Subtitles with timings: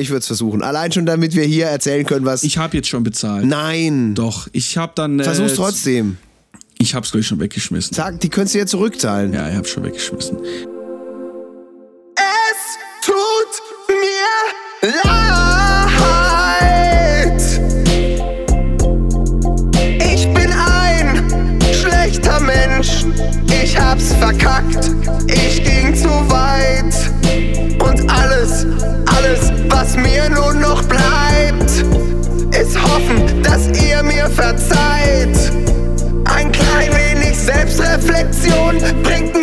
[0.00, 0.62] Ich würde es versuchen.
[0.62, 2.42] Allein schon, damit wir hier erzählen können, was.
[2.42, 3.44] Ich habe jetzt schon bezahlt.
[3.44, 4.14] Nein.
[4.14, 5.20] Doch, ich habe dann.
[5.20, 6.16] Äh, Versuch's trotzdem.
[6.78, 7.94] Ich hab's gleich schon weggeschmissen.
[7.94, 9.34] Sag, die könntest du ja zurückzahlen.
[9.34, 10.38] Ja, ich hab's schon weggeschmissen.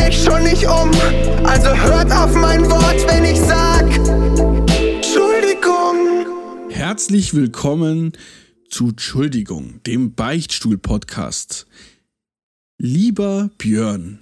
[0.08, 0.90] Mich schon nicht um.
[1.44, 3.86] Also hört auf mein Wort, wenn ich sag
[4.80, 6.70] Entschuldigung.
[6.70, 8.14] Herzlich willkommen
[8.70, 11.68] zu Entschuldigung, dem Beichtstuhl-Podcast.
[12.78, 14.20] Lieber Björn,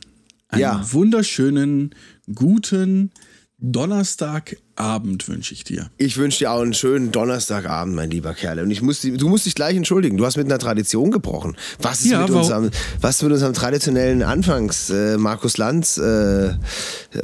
[0.47, 0.85] einen Ja.
[0.91, 1.93] wunderschönen,
[2.33, 3.11] guten
[3.57, 5.89] Donnerstagabend wünsche ich dir.
[5.97, 8.59] Ich wünsche dir auch einen schönen Donnerstagabend, mein lieber Kerl.
[8.59, 10.17] Und ich muss, du musst dich gleich entschuldigen.
[10.17, 11.55] Du hast mit einer Tradition gebrochen.
[11.81, 12.69] Was ist Ja, mit unserem,
[13.01, 16.53] was ist mit unserem traditionellen Anfangs äh, Markus Lanz äh,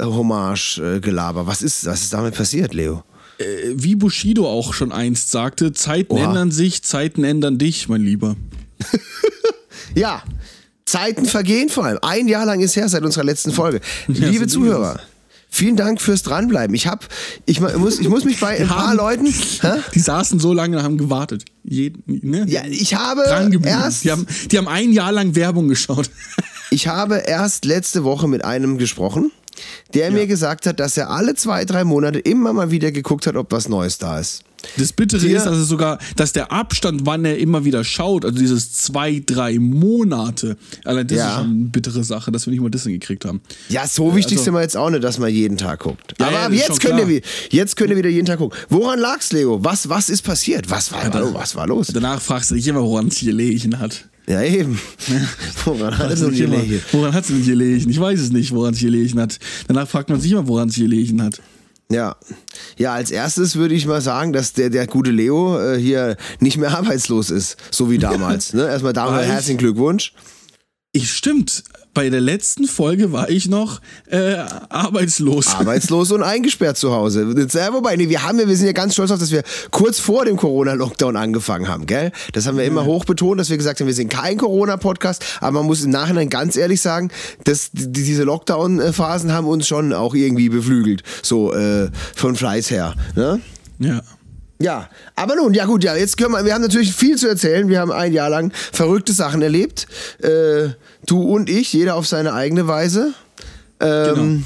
[0.00, 1.46] Hommage äh, Gelaber?
[1.46, 3.04] Was ist, was ist damit passiert, Leo?
[3.38, 6.24] Äh, Wie Bushido auch schon einst sagte, Zeiten Oha.
[6.24, 8.36] ändern sich, Zeiten ändern dich, mein Lieber.
[9.94, 10.22] Ja,
[10.86, 11.98] Zeiten vergehen vor allem.
[12.00, 13.80] Ein Jahr lang ist her seit unserer letzten Folge.
[14.08, 15.00] Ja, Liebe so Zuhörer,
[15.52, 16.74] vielen Dank fürs Dranbleiben.
[16.74, 17.06] Ich hab,
[17.46, 19.74] ich muss, ich muss mich bei ein paar Haben- Leuten, hä?
[19.94, 21.44] Die saßen so lange und haben gewartet.
[21.62, 22.44] Jeden, ne?
[22.48, 23.22] ja, ich habe
[23.64, 26.10] erst, Die haben, die haben ein Jahr lang Werbung geschaut.
[26.70, 29.30] ich habe erst letzte Woche mit einem gesprochen,
[29.94, 33.36] der mir gesagt hat, dass er alle zwei, drei Monate immer mal wieder geguckt hat,
[33.36, 34.42] ob was Neues da ist.
[34.76, 38.24] Das Bittere Dir- ist, dass es sogar, dass der Abstand, wann er immer wieder schaut,
[38.24, 41.28] also dieses zwei, drei Monate, allein das Ja.
[41.30, 43.40] ist schon eine bittere Sache, dass wir nicht mal das hingekriegt haben.
[43.68, 46.14] Ja, so wichtig also- sind wir jetzt auch nicht, dass man jeden Tag guckt.
[46.18, 48.58] Ja, Aber ja, ab jetzt könnt, ihr, jetzt könnt ihr wieder jeden Tag gucken.
[48.68, 49.62] Woran lag's, Leo?
[49.64, 50.70] Was, was ist passiert?
[50.70, 51.02] Was war,
[51.34, 51.88] was war los?
[51.92, 54.06] Danach fragst du dich immer, woran es gelegen hat.
[54.28, 54.78] Ja, eben.
[55.64, 56.80] Woran hat es immer, gelegen?
[56.92, 57.90] Woran hat es denn gelegen?
[57.90, 59.38] Ich weiß es nicht, woran es gelegen hat.
[59.66, 61.40] Danach fragt man sich immer, woran es gelegen hat.
[61.92, 62.16] Ja.
[62.76, 66.56] Ja, als erstes würde ich mal sagen, dass der, der gute Leo äh, hier nicht
[66.56, 68.54] mehr arbeitslos ist, so wie damals.
[68.54, 68.66] ne?
[68.66, 70.14] Erstmal damals herzlichen Glückwunsch.
[70.92, 71.64] Ich stimmt.
[71.94, 74.36] Bei der letzten Folge war ich noch äh,
[74.70, 75.48] arbeitslos.
[75.48, 77.34] Arbeitslos und eingesperrt zu Hause.
[77.52, 79.98] Ja, wobei, nee, wir haben ja, wir sind ja ganz stolz auf, dass wir kurz
[79.98, 82.10] vor dem Corona-Lockdown angefangen haben, gell?
[82.32, 85.58] Das haben wir immer hoch betont, dass wir gesagt haben, wir sind kein Corona-Podcast, aber
[85.58, 87.10] man muss im Nachhinein ganz ehrlich sagen,
[87.44, 91.02] dass die, diese Lockdown-Phasen haben uns schon auch irgendwie beflügelt.
[91.22, 93.40] So, äh, von Fleiß her, ne?
[93.80, 94.00] Ja.
[94.62, 97.68] Ja, aber nun, ja gut, ja, jetzt können wir, wir haben natürlich viel zu erzählen.
[97.68, 99.86] Wir haben ein Jahr lang verrückte Sachen erlebt.
[100.20, 100.70] Äh,
[101.06, 103.14] du und ich, jeder auf seine eigene Weise.
[103.80, 104.42] Ähm, Genau.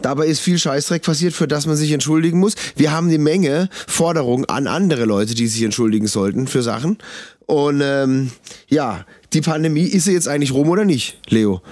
[0.00, 2.54] Dabei ist viel Scheißdreck passiert, für das man sich entschuldigen muss.
[2.76, 6.98] Wir haben eine Menge Forderungen an andere Leute, die sich entschuldigen sollten für Sachen.
[7.46, 8.30] Und ähm,
[8.68, 11.62] ja, die Pandemie, ist sie jetzt eigentlich rum oder nicht, Leo?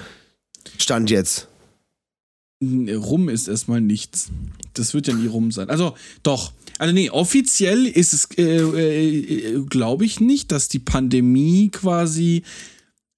[0.79, 1.49] Stand jetzt.
[2.63, 4.29] Rum ist erstmal nichts.
[4.75, 5.69] Das wird ja nie rum sein.
[5.69, 6.53] Also, doch.
[6.79, 12.43] Also, nee, offiziell ist es, äh, äh, glaube ich nicht, dass die Pandemie quasi,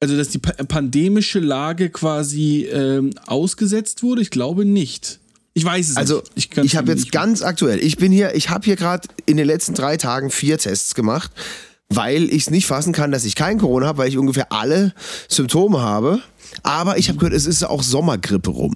[0.01, 4.23] also, dass die pa pandemische Lage quasi ähm, ausgesetzt wurde.
[4.23, 5.19] Ich glaube nicht.
[5.55, 6.33] Ich weiß es Also nicht.
[6.37, 9.47] ich, kann's habe jetzt ganz aktuell, ich bin hier, ich habe hier gerade in den
[9.47, 11.33] letzten drei Tagen vier Tests gemacht,
[11.89, 14.95] weil ich es nicht fassen kann, dass ich kein Corona habe, weil ich ungefähr alle
[15.27, 16.21] Symptome habe.
[16.63, 18.75] Aber ich habe gehört, es ist auch Sommergrippe rum.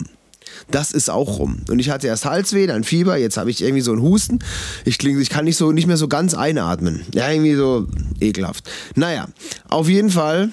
[0.71, 1.59] Das ist auch rum.
[1.69, 4.39] Und ich hatte erst Halsweh, dann Fieber, jetzt habe ich irgendwie so einen Husten.
[4.85, 7.03] Ich, kling, ich kann nicht so nicht mehr so ganz einatmen.
[7.15, 7.87] Ja, irgendwie so
[8.21, 8.71] ekelhaft.
[8.95, 9.29] Naja,
[9.69, 10.51] auf jeden Fall.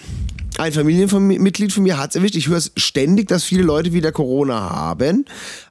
[0.58, 2.36] Ein Familienmitglied von mir hat es erwischt.
[2.36, 5.24] Ich höre es ständig, dass viele Leute wieder Corona haben.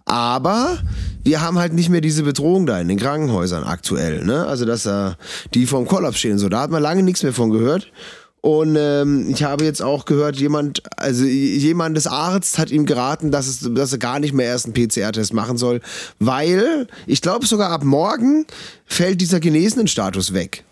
[0.06, 0.78] Aber
[1.24, 4.24] wir haben halt nicht mehr diese Bedrohung da in den Krankenhäusern aktuell.
[4.24, 4.46] Ne?
[4.46, 5.10] Also, dass äh,
[5.52, 6.32] die vorm Kollaps stehen.
[6.32, 7.92] und So, da hat man lange nichts mehr von gehört.
[8.40, 13.32] Und ähm, ich habe jetzt auch gehört, jemand, also jemand des Arzt hat ihm geraten,
[13.32, 15.80] dass, es, dass er gar nicht mehr erst einen PCR-Test machen soll,
[16.20, 18.46] weil ich glaube sogar ab morgen
[18.86, 20.64] fällt dieser genesenen Status weg.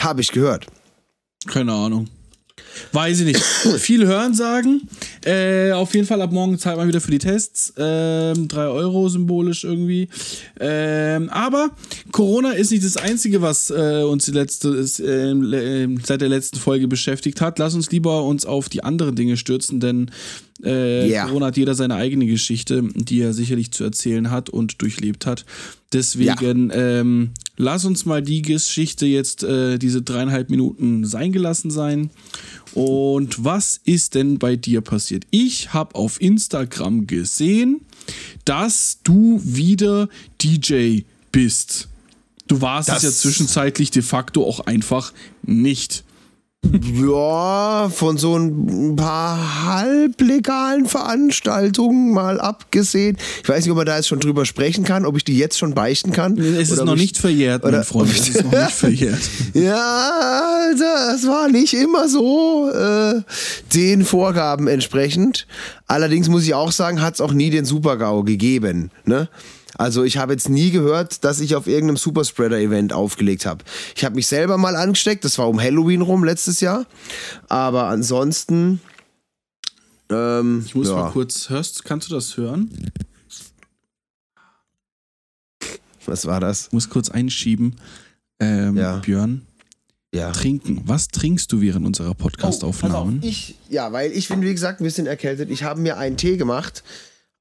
[0.00, 0.66] Habe ich gehört.
[1.46, 2.08] Keine Ahnung.
[2.92, 3.40] Weiß ich nicht.
[3.78, 4.82] Viele hören sagen.
[5.24, 7.72] Äh, auf jeden Fall ab morgen zahlt man wieder für die Tests.
[7.76, 10.08] Ähm, 3 Euro symbolisch irgendwie.
[10.60, 11.70] Ähm, aber
[12.12, 16.58] Corona ist nicht das Einzige, was äh, uns die letzte, ist, ähm, seit der letzten
[16.58, 17.58] Folge beschäftigt hat.
[17.58, 20.10] Lass uns lieber uns auf die anderen Dinge stürzen, denn
[20.62, 21.26] Äh, Yeah.
[21.26, 25.44] Corona hat jeder seine eigene Geschichte, die er sicherlich zu erzählen hat und durchlebt hat.
[25.94, 32.10] Deswegen ähm, lass uns mal die Geschichte jetzt äh, diese dreieinhalb Minuten sein gelassen sein.
[32.74, 35.24] Und was ist denn bei dir passiert?
[35.30, 37.80] Ich habe auf Instagram gesehen,
[38.44, 40.08] dass du wieder
[40.42, 41.02] DJ
[41.32, 41.88] bist.
[42.48, 45.12] Du warst es Das- ja zwischenzeitlich de facto auch einfach
[45.42, 46.04] nicht.
[46.72, 53.16] Ja, von so ein paar halblegalen Veranstaltungen mal abgesehen.
[53.42, 55.58] Ich weiß nicht, ob man da jetzt schon drüber sprechen kann, ob ich die jetzt
[55.58, 56.38] schon beichten kann.
[56.38, 58.10] Es ist noch ich- nicht verjährt, oder mein Freund.
[58.10, 59.20] Es ist noch nicht verjährt.
[59.54, 60.10] Ja,
[60.68, 63.20] Alter, es war nicht immer so äh,
[63.74, 65.46] den Vorgaben entsprechend.
[65.86, 68.90] Allerdings muss ich auch sagen, hat es auch nie den Super-GAU gegeben.
[69.04, 69.28] Ne?
[69.76, 73.64] Also ich habe jetzt nie gehört, dass ich auf irgendeinem Superspreader-Event aufgelegt habe.
[73.96, 76.86] Ich habe mich selber mal angesteckt, das war um Halloween rum letztes Jahr.
[77.48, 78.80] Aber ansonsten...
[80.10, 80.94] Ähm, Ich muss ja.
[80.94, 82.70] mal kurz, hörst, kannst du das hören?
[86.06, 86.66] Was war das?
[86.66, 87.76] Ich muss kurz einschieben.
[88.40, 88.96] Ähm, Ja.
[88.98, 89.42] Björn,
[90.14, 90.30] Ja.
[90.32, 90.82] trinken.
[90.86, 93.20] Was trinkst du während unserer Oh, Podcast-Aufnahmen?
[93.22, 95.50] ich, ja, weil ich bin, wie gesagt, ein bisschen erkältet.
[95.50, 96.84] Ich habe mir einen Tee gemacht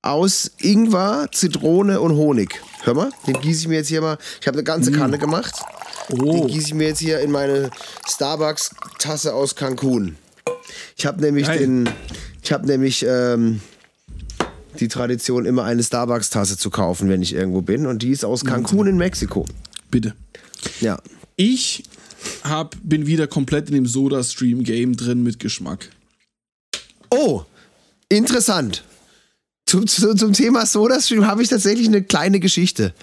[0.03, 2.61] aus Ingwer, Zitrone und Honig.
[2.83, 4.17] Hör mal, den gieße ich mir jetzt hier mal.
[4.39, 5.55] Ich habe eine ganze Kanne gemacht.
[6.09, 7.71] Den oh, gieße ich mir jetzt hier in meine
[8.07, 10.17] Starbucks-Tasse aus Cancun.
[10.97, 11.59] Ich habe nämlich Geil.
[11.59, 11.89] den,
[12.43, 13.61] ich habe nämlich ähm,
[14.79, 17.85] die Tradition, immer eine Starbucks-Tasse zu kaufen, wenn ich irgendwo bin.
[17.85, 19.45] Und die ist aus Cancun in Mexiko.
[19.89, 20.13] bitte.
[20.81, 20.99] Ja.
[21.37, 21.83] Ich
[22.43, 25.89] hab, bin wieder komplett in dem Soda-Stream-Game drin mit Geschmack.
[27.09, 27.43] Oh,
[28.09, 28.83] interessant.
[29.73, 32.93] Zum, zu, zum Thema SodaStream habe ich tatsächlich eine kleine Geschichte.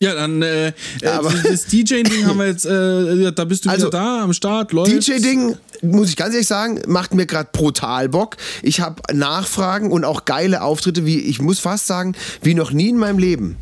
[0.00, 0.72] Ja, dann äh, äh,
[1.08, 4.70] Aber- das DJ-Ding haben wir jetzt, äh, da bist du Also, wieder da am Start,
[4.70, 5.00] Leute.
[5.00, 8.36] DJ-Ding, muss ich ganz ehrlich sagen, macht mir gerade brutal Bock.
[8.62, 12.90] Ich habe Nachfragen und auch geile Auftritte, wie ich muss fast sagen, wie noch nie
[12.90, 13.56] in meinem Leben.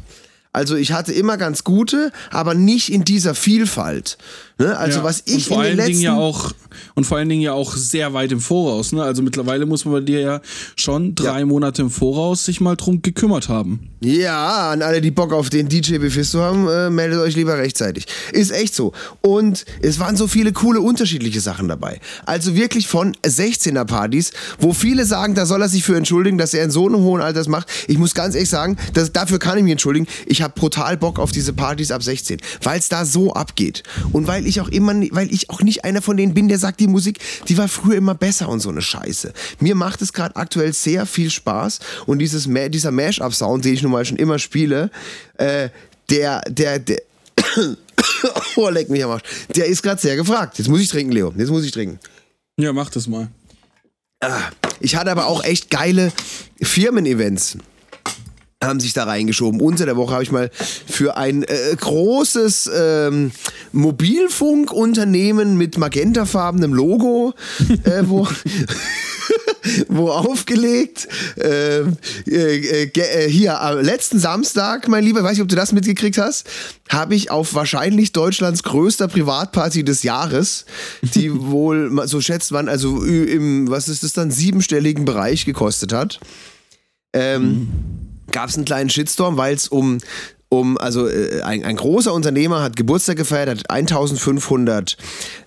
[0.52, 4.18] Also ich hatte immer ganz gute, aber nicht in dieser Vielfalt.
[4.58, 4.76] Ne?
[4.76, 6.52] Also Ja, was ich in den letzten Dingen ja auch
[6.98, 8.90] und vor allen Dingen ja auch sehr weit im Voraus.
[8.90, 9.00] Ne?
[9.04, 10.40] Also mittlerweile muss man bei dir ja
[10.74, 11.46] schon drei Ja.
[11.46, 13.88] Monate im Voraus sich mal drum gekümmert haben.
[14.00, 18.06] Ja, an alle, die Bock auf den DJ Befisto haben, äh, meldet euch lieber rechtzeitig.
[18.32, 18.92] Ist echt so.
[19.20, 22.00] Und es waren so viele coole unterschiedliche Sachen dabei.
[22.26, 26.52] Also wirklich von 16er Partys, wo viele sagen, da soll er sich für entschuldigen, dass
[26.52, 27.68] er in so einem hohen Alter das macht.
[27.86, 30.08] Ich muss ganz ehrlich sagen, das, dafür kann ich mich entschuldigen.
[30.26, 33.84] Ich habe brutal Bock auf diese Partys ab 16, weil es da so abgeht.
[34.12, 36.80] Und weil ich auch immer, weil ich auch nicht einer von denen bin, der sagt,
[36.80, 37.18] die Musik,
[37.48, 39.32] die war früher immer besser und so eine Scheiße.
[39.60, 43.92] Mir macht es gerade aktuell sehr viel Spaß und dieses dieser Mash-up-Sound, den ich nun
[43.92, 44.90] mal schon immer spiele,
[45.34, 45.68] äh,
[46.10, 47.02] der, der, der,
[48.56, 49.22] oh, leck mich am Arsch,
[49.54, 50.58] der ist gerade sehr gefragt.
[50.58, 51.98] Jetzt muss ich trinken, Leo, jetzt muss ich trinken.
[52.58, 53.28] Ja, mach das mal.
[54.80, 56.12] Ich hatte aber auch echt geile
[56.60, 57.58] Firmen-Events.
[58.62, 59.60] Haben sich da reingeschoben.
[59.60, 63.30] Unter der Woche habe ich mal für ein äh, großes ähm,
[63.70, 67.34] Mobilfunkunternehmen mit magentafarbenem Logo,
[67.84, 68.26] äh, wo,
[69.88, 71.06] wo aufgelegt.
[71.36, 71.82] Äh,
[72.26, 76.48] äh, äh, hier, am letzten Samstag, mein Lieber, weiß nicht, ob du das mitgekriegt hast,
[76.88, 80.64] habe ich auf wahrscheinlich Deutschlands größter Privatparty des Jahres,
[81.02, 86.18] die wohl, so schätzt man, also im, was ist das dann, siebenstelligen Bereich gekostet hat.
[87.12, 89.98] Ähm, gab es einen kleinen Shitstorm, weil es um,
[90.48, 94.96] um, also äh, ein, ein großer Unternehmer hat Geburtstag gefeiert, hat 1500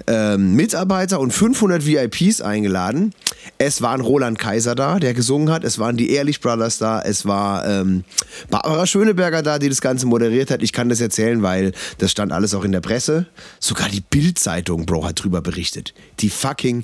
[0.08, 3.14] ähm, Mitarbeiter und 500 VIPs eingeladen.
[3.58, 7.26] Es waren Roland Kaiser da, der gesungen hat, es waren die Ehrlich Brothers da, es
[7.26, 8.04] war ähm,
[8.50, 10.62] Barbara Schöneberger da, die das Ganze moderiert hat.
[10.62, 13.26] Ich kann das erzählen, weil das stand alles auch in der Presse.
[13.60, 15.94] Sogar die Bild-Zeitung, Bro, hat drüber berichtet.
[16.20, 16.84] Die fucking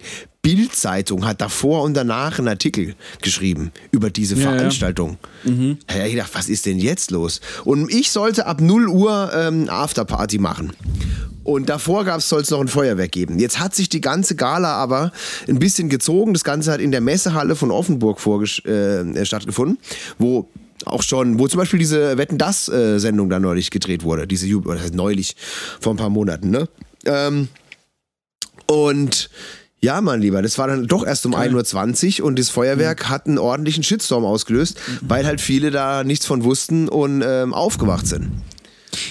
[0.55, 4.57] Bild-Zeitung hat davor und danach einen Artikel geschrieben über diese Ja, ja.
[4.57, 5.17] Veranstaltung.
[5.43, 7.41] Da ich gedacht, was ist denn jetzt los?
[7.65, 10.71] Und ich sollte ab 0 Uhr ähm, Afterparty machen.
[11.43, 13.39] Und davor soll es noch ein Feuerwerk geben.
[13.39, 15.11] Jetzt hat sich die ganze Gala aber
[15.49, 16.31] ein bisschen gezogen.
[16.33, 18.17] Das Ganze hat in der Messehalle von Offenburg
[18.65, 19.79] äh, stattgefunden,
[20.17, 20.49] wo
[20.85, 24.47] auch schon, wo zum Beispiel diese Wetten das äh, Sendung da neulich gedreht wurde, diese
[24.47, 25.35] Jub oder das heißt neulich
[25.81, 26.69] vor ein paar Monaten, ne?
[27.05, 27.49] Ähm,
[28.65, 29.29] und
[29.81, 33.27] ja, mein Lieber, das war dann doch erst um 1.20 Uhr und das Feuerwerk hat
[33.27, 38.29] einen ordentlichen Shitstorm ausgelöst, weil halt viele da nichts von wussten und ähm, aufgewacht sind.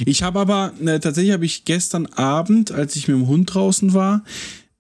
[0.05, 3.95] Ich habe aber, ne, tatsächlich habe ich gestern Abend, als ich mit dem Hund draußen
[3.95, 4.25] war,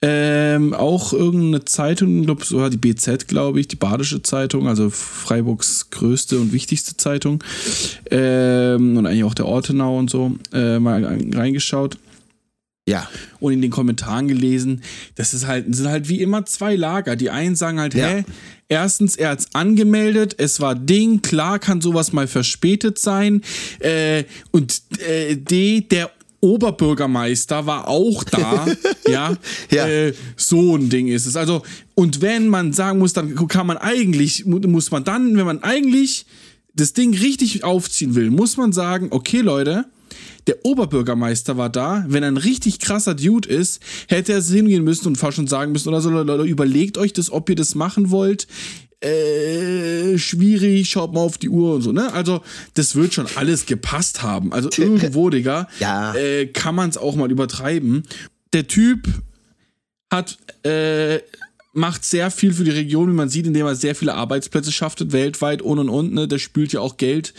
[0.02, 4.68] ähm, auch irgendeine Zeitung, ich glaub, so war die BZ, glaube ich, die Badische Zeitung,
[4.68, 7.42] also Freiburgs größte und wichtigste Zeitung,
[8.10, 11.98] ähm, und eigentlich auch der Ortenau und so, äh, mal reingeschaut.
[12.88, 13.08] Ja.
[13.40, 14.82] Und in den Kommentaren gelesen,
[15.16, 17.16] das ist halt, sind halt wie immer zwei Lager.
[17.16, 18.06] Die einen sagen halt, Ja.
[18.08, 18.24] hä,
[18.68, 23.42] erstens, er hat's angemeldet, es war Ding, klar kann sowas mal verspätet sein.
[23.80, 28.66] Äh, und äh, D, der Oberbürgermeister war auch da,
[29.08, 29.36] ja,
[29.70, 29.88] Ja.
[29.88, 31.36] Äh, so ein Ding ist es.
[31.36, 31.62] Also,
[31.94, 35.62] und wenn man sagen muss, dann kann man eigentlich, mu- muss man dann, wenn man
[35.62, 36.26] eigentlich
[36.74, 39.86] das Ding richtig aufziehen will, muss man sagen, okay, Leute,
[40.46, 42.04] der Oberbürgermeister war da.
[42.08, 45.72] Wenn er ein richtig krasser Dude ist, hätte er hingehen müssen und fast schon sagen
[45.72, 48.46] müssen, oder so, Leute, überlegt euch das, ob ihr das machen wollt.
[49.00, 52.12] Äh, schwierig, schaut mal auf die Uhr und so, ne?
[52.14, 52.40] Also,
[52.74, 54.52] das wird schon alles gepasst haben.
[54.52, 56.14] Also, irgendwo, Digga, Ja.
[56.14, 58.04] äh, kann man es auch mal übertreiben.
[58.52, 59.06] Der Typ
[60.10, 61.18] hat, äh,
[61.74, 65.12] macht sehr viel für die Region, wie man sieht, indem er sehr viele Arbeitsplätze schafft,
[65.12, 66.14] weltweit und und und.
[66.14, 66.26] Ne?
[66.26, 67.34] Der spült ja auch Geld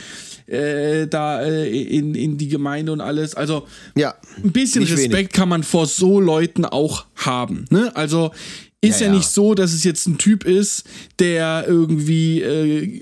[0.47, 3.35] äh, da äh, in, in die Gemeinde und alles.
[3.35, 4.15] Also Ja.
[4.43, 5.29] ein bisschen Respekt wenig.
[5.29, 7.65] kann man vor so Leuten auch haben.
[7.69, 7.91] Ne?
[7.95, 8.31] Also
[8.79, 10.83] ist ja, Ja, nicht so, dass es jetzt ein Typ ist,
[11.19, 13.01] der irgendwie, äh,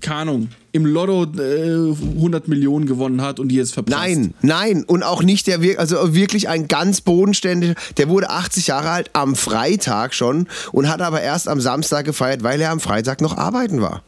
[0.00, 3.96] keine Ahnung, im Lotto äh, 100 Millionen gewonnen hat und die jetzt verpasst.
[3.96, 4.82] Nein, nein.
[4.82, 9.36] Und auch nicht der, also wirklich ein ganz bodenständiger, der wurde 80 Jahre alt am
[9.36, 13.80] Freitag schon und hat aber erst am Samstag gefeiert, weil er am Freitag noch arbeiten
[13.80, 14.02] war.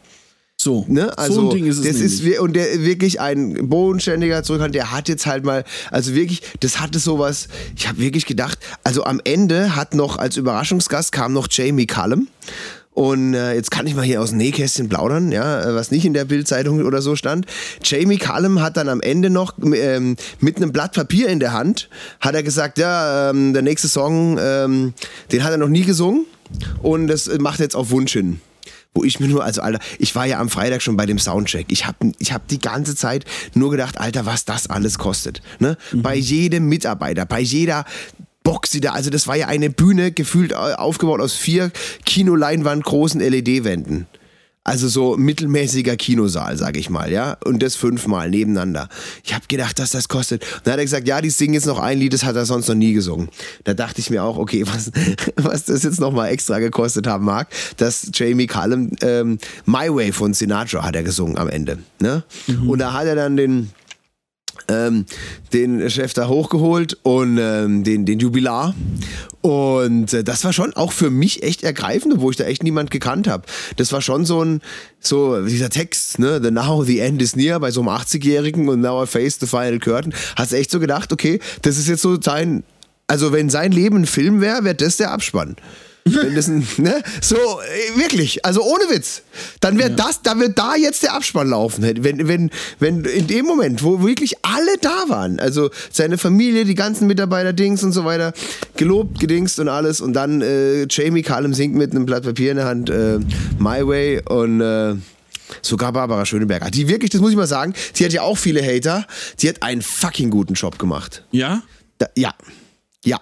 [0.59, 1.17] So, Ne?
[1.19, 2.23] Also, so ein Ding ist es das nämlich.
[2.25, 6.81] ist und der wirklich ein bodenständiger Zurückhalt, der hat jetzt halt mal, also wirklich, das
[6.81, 11.49] hatte sowas, ich habe wirklich gedacht, also am Ende hat noch als Überraschungsgast kam noch
[11.51, 12.29] Jamie Cullum.
[12.95, 16.07] Und äh, jetzt kann ich mal hier aus dem Nähkästchen plaudern, ja, äh, was nicht
[16.07, 17.45] in der Bildzeitung oder so stand.
[17.85, 21.91] Jamie Cullum hat dann am Ende noch ähm, mit einem Blatt Papier in der Hand,
[22.21, 24.95] hat er gesagt, ja, ähm, der nächste Song, ähm,
[25.31, 26.25] den hat er noch nie gesungen
[26.83, 28.41] und das macht er jetzt auf Wunsch hin.
[28.97, 31.67] Wo ich mir nur, also Alter, ich war ja am Freitag schon bei dem Soundcheck.
[31.69, 35.43] Ich habe ich hab die ganze Zeit nur gedacht, Alter, was das alles kostet.
[35.59, 35.76] Ne?
[35.93, 37.85] Bei jedem Mitarbeiter, bei jeder
[38.43, 41.71] Box, die da, also das war ja eine Bühne, gefühlt äh, aufgebaut aus vier
[42.07, 44.07] Kinoleinwand großen LED-Wänden.
[44.66, 47.37] Also so mittelmäßiger Kinosaal, sag ich mal, ja.
[47.44, 48.88] Und das fünfmal nebeneinander.
[49.23, 50.44] Ich habe gedacht, dass das kostet.
[50.64, 52.66] Dann hat er gesagt, ja, die singen jetzt noch ein Lied, das hat er sonst
[52.66, 53.28] noch nie gesungen.
[53.62, 54.90] Da dachte ich mir auch, okay, was,
[55.37, 57.46] was das jetzt nochmal extra gekostet haben mag,
[57.76, 61.78] dass Jamie Cullum ähm, My Way von Sinatra hat er gesungen am Ende.
[62.00, 62.25] Ne?
[62.66, 63.70] Und da hat er dann den,
[64.68, 65.06] ähm,
[65.52, 68.75] den Chef da hochgeholt und ähm, den, den Jubilar.
[69.40, 72.90] Und äh, das war schon auch für mich echt ergreifend, wo ich da echt niemand
[72.90, 73.44] gekannt habe.
[73.76, 74.61] Das war schon so ein,
[74.99, 78.80] so dieser Text, ne, the now the end is near, bei so einem 80-Jährigen und
[78.80, 80.12] now I face the final curtain.
[80.37, 82.64] Hast echt so gedacht, okay, das ist jetzt so sein,
[83.06, 85.56] also wenn sein Leben ein Film wäre, wäre das der Abspann.
[86.07, 87.03] Wenn das ein, ne?
[87.21, 89.23] So, äh, wirklich, also ohne Witz.
[89.61, 91.83] Dann wäre das, da wird da jetzt der Abspann laufen.
[91.83, 96.77] Wenn, wenn, wenn in dem Moment, wo wirklich alle da waren, also seine Familie, die
[96.77, 98.33] ganzen Mitarbeiter, Dings und so weiter,
[98.77, 102.59] gelobt, gedingst und alles und dann äh, Jamie Cullum singt mit einem Blatt Papier in
[102.59, 103.19] der Hand äh,
[103.59, 104.95] My Way und äh,
[105.63, 106.71] sogar Barbara Schöneberger.
[106.71, 109.07] Die wirklich, das muss ich mal sagen, die hat ja auch viele Hater,
[109.41, 111.25] die hat einen fucking guten Job gemacht.
[111.33, 111.63] Ja?
[111.99, 112.33] Da, ja.
[113.05, 113.21] Ja.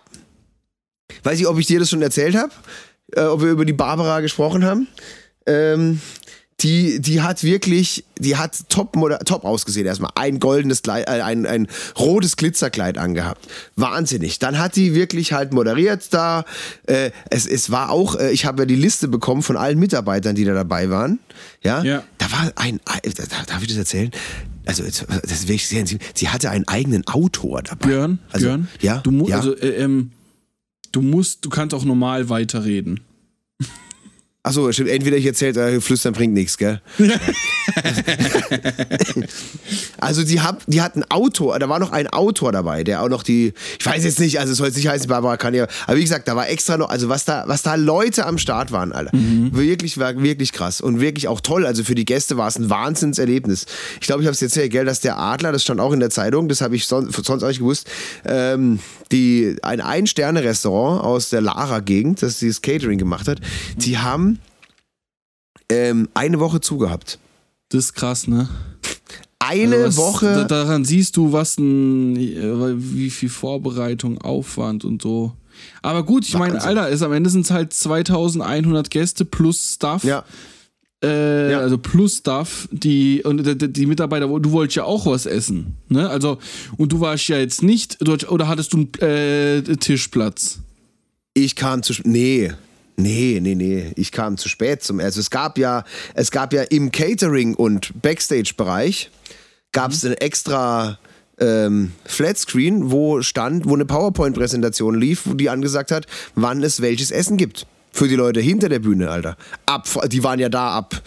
[1.25, 2.53] Weiß ich, ob ich dir das schon erzählt habe,
[3.17, 4.87] äh, ob wir über die Barbara gesprochen haben.
[5.47, 6.01] Ähm,
[6.61, 10.13] die, die hat wirklich, die hat top, top ausgesehen erstmal.
[10.15, 11.67] Ein goldenes Kleid, äh, ein, ein
[11.99, 13.47] rotes Glitzerkleid angehabt.
[13.77, 14.39] Wahnsinnig.
[14.39, 16.45] Dann hat die wirklich halt moderiert da.
[16.87, 20.37] Äh, es, es war auch, äh, ich habe ja die Liste bekommen von allen Mitarbeitern,
[20.37, 21.19] die da dabei waren.
[21.63, 21.83] Ja.
[21.83, 22.05] Ja.
[22.19, 23.13] Da war ein, ein
[23.47, 24.11] darf ich das erzählen?
[24.65, 25.99] Also, das ist wirklich sehr intim.
[26.15, 27.89] Sie hatte einen eigenen Autor dabei.
[27.89, 28.99] Björn, also, Björn, Ja.
[28.99, 29.37] du, mu ja.
[29.37, 30.13] also, äh, ähm,
[30.95, 33.01] du musst, du kannst auch normal weiterreden.
[34.47, 34.91] Achso, stimmt.
[34.91, 36.83] Entweder ich erzähle, äh, flüstern bringt nichts, gell?
[39.99, 43.09] also die, hab, die hat einen Autor, da war noch ein Autor dabei, der auch
[43.09, 45.67] noch die, ich weiß jetzt nicht, also es soll jetzt nicht heißen, Barbara kann ja,
[45.87, 48.71] aber wie gesagt, da war extra noch, also was da, was da Leute am Start
[48.71, 49.13] waren, Alter.
[49.57, 51.65] Wirklich, war wirklich krass und wirklich auch toll.
[51.65, 53.65] Also für die Gäste war es ein Wahnsinnserlebnis.
[54.03, 56.11] Ich glaube, ich habe es jetzt erzählt, dass der Adler, das stand auch in der
[56.11, 57.89] Zeitung, das habe ich sonst, sonst auch nicht gewusst,
[58.27, 58.79] ähm,
[59.11, 63.41] die, ein Ein-Sterne-Restaurant aus der Lara-Gegend, das dieses Catering gemacht hat,
[63.77, 64.34] die haben
[65.75, 67.19] ähm, eine Woche zugehabt.
[67.71, 68.49] Das ist krass, ne?
[69.39, 70.27] Eine Also was- Woche.
[70.27, 75.33] Da, daran siehst du, was ein, äh, wie viel Vorbereitung, Aufwand und so.
[75.83, 76.61] Aber gut, ich meine.
[76.63, 80.03] Alter, ist am Ende sind es halt 2100 Gäste plus Stuff.
[80.05, 80.25] ja,
[81.03, 81.59] Äh, Ja.
[81.61, 86.09] Also plus Stuff, die und die, die Mitarbeiter, du wolltest ja auch was essen, ne?
[86.09, 86.39] Also
[86.79, 90.61] und du warst ja jetzt nicht, oder hattest du einen äh, Tischplatz?
[91.37, 92.53] ich kam zu nee.
[92.97, 95.85] Nee, nee, nee, ich kam zu spät zum also es gab ja
[96.15, 99.11] es gab ja im Catering und Backstage Bereich
[99.73, 100.99] gab es eine extra
[101.39, 107.11] ähm, Flatscreen, wo stand, wo eine PowerPoint-Präsentation lief, wo die angesagt hat, wann es welches
[107.11, 107.67] Essen gibt.
[107.93, 109.37] Für die Leute hinter der Bühne, Alter.
[109.67, 111.01] Ab, die waren ja da ab.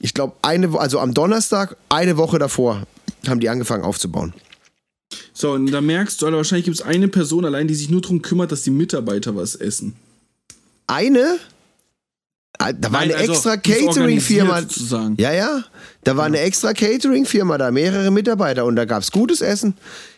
[0.00, 2.82] Ich glaube, eine, also am Donnerstag, eine Woche davor,
[3.26, 4.32] haben die angefangen aufzubauen.
[5.34, 8.00] So, und da merkst du, Alter, wahrscheinlich gibt es eine Person allein, die sich nur
[8.00, 9.96] darum kümmert, dass die Mitarbeiter was essen.
[10.86, 11.38] Eine?
[12.58, 14.62] Ah, Da war Nein, eine also, extra Catering-Firma.
[15.16, 15.64] Ja, ja.
[16.04, 19.74] Da war eine extra Catering-Firma da, mehrere Mitarbeiter und da gab's gutes Essen.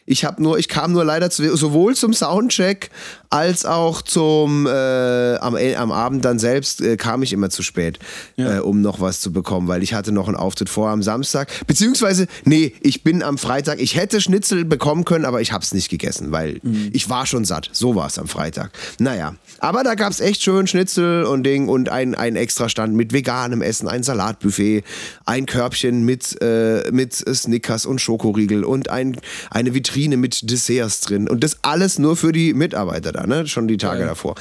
[0.06, 2.90] Ich hab nur, ich kam nur leider zu, sowohl zum Soundcheck
[3.30, 7.98] als auch zum äh, am, am Abend dann selbst äh, kam ich immer zu spät,
[8.36, 8.56] Ja.
[8.56, 11.50] äh, um noch was zu bekommen, weil ich hatte noch einen Auftritt vor am Samstag.
[11.66, 15.88] Beziehungsweise, nee, ich bin am Freitag, ich hätte Schnitzel bekommen können, aber ich hab's nicht
[15.88, 16.90] gegessen, weil Mhm.
[16.92, 17.70] ich war schon satt.
[17.72, 18.72] So war's am Freitag.
[18.98, 23.12] Naja, aber da gab's echt schön Schnitzel und Ding und ein, ein extra Stand mit
[23.12, 24.84] veganem Essen, ein Salatbuffet,
[25.24, 29.16] ein Körbchen mit, äh, mit Snickers und Schokoriegel und ein,
[29.50, 31.28] eine Vitrine mit Desserts drin.
[31.28, 33.46] Und das alles nur für die Mitarbeiter da, ne?
[33.46, 34.08] Schon die Tage Geil.
[34.08, 34.34] davor.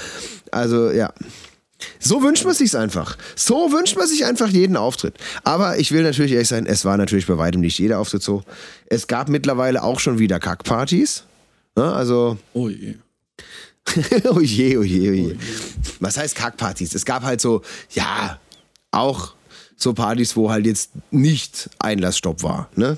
[0.52, 1.14] Also, ja.
[2.00, 3.18] So wünscht man sich's einfach.
[3.36, 5.16] So wünscht man sich einfach jeden Auftritt.
[5.44, 8.44] Aber ich will natürlich ehrlich sein, es war natürlich bei weitem nicht jeder Auftritt so.
[8.86, 11.24] Es gab mittlerweile auch schon wieder Kackpartys.
[11.76, 11.92] Ne?
[11.92, 12.96] Also, Oh je.
[14.30, 15.36] oh je, oh je, oh je.
[16.00, 16.96] Was heißt Kackpartys?
[16.96, 17.62] Es gab halt so,
[17.92, 18.40] ja,
[18.92, 19.36] auch
[19.76, 22.98] so Partys, wo halt jetzt nicht Einlassstopp war, ne?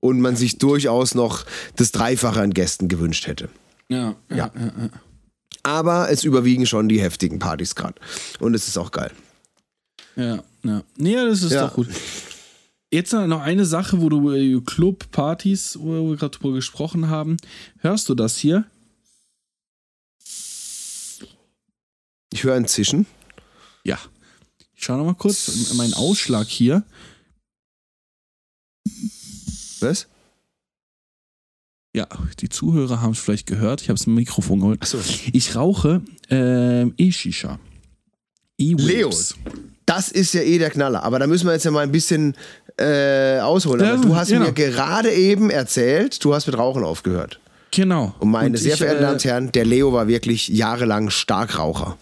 [0.00, 1.44] Und man sich durchaus noch
[1.76, 3.48] das Dreifache an Gästen gewünscht hätte.
[3.88, 4.52] Ja, ja, ja.
[4.54, 4.90] ja.
[5.62, 7.94] Aber es überwiegen schon die heftigen Partys gerade.
[8.38, 9.12] Und es ist auch geil.
[10.14, 10.82] Ja, ja.
[10.96, 11.88] Nee, das ist doch gut.
[12.90, 17.38] Jetzt noch eine Sache, wo du äh, Club, Partys, wo wir gerade drüber gesprochen haben.
[17.78, 18.66] Hörst du das hier?
[22.34, 23.06] Ich höre ein Zischen.
[23.84, 23.96] Ja.
[24.74, 26.82] Ich schau noch mal kurz in meinen Ausschlag hier.
[29.78, 30.08] Was?
[31.94, 32.08] Ja,
[32.40, 33.82] die Zuhörer haben es vielleicht gehört.
[33.82, 34.82] Ich habe es im Mikrofon geholt.
[34.82, 34.98] Achso.
[35.32, 37.60] Ich rauche ähm, E-Shisha.
[38.58, 38.78] Leo.
[38.78, 39.36] E-Waves.
[39.86, 41.04] Das ist ja eh der Knaller.
[41.04, 42.34] Aber da müssen wir jetzt ja mal ein bisschen
[42.78, 43.80] äh, ausholen.
[43.86, 44.46] Ja, Aber du hast genau.
[44.46, 47.38] mir gerade eben erzählt, du hast mit Rauchen aufgehört.
[47.70, 48.12] Genau.
[48.18, 51.10] Und meine Und sehr ich, verehrten äh, Damen und Herren, der Leo war wirklich jahrelang
[51.10, 51.96] Starkraucher.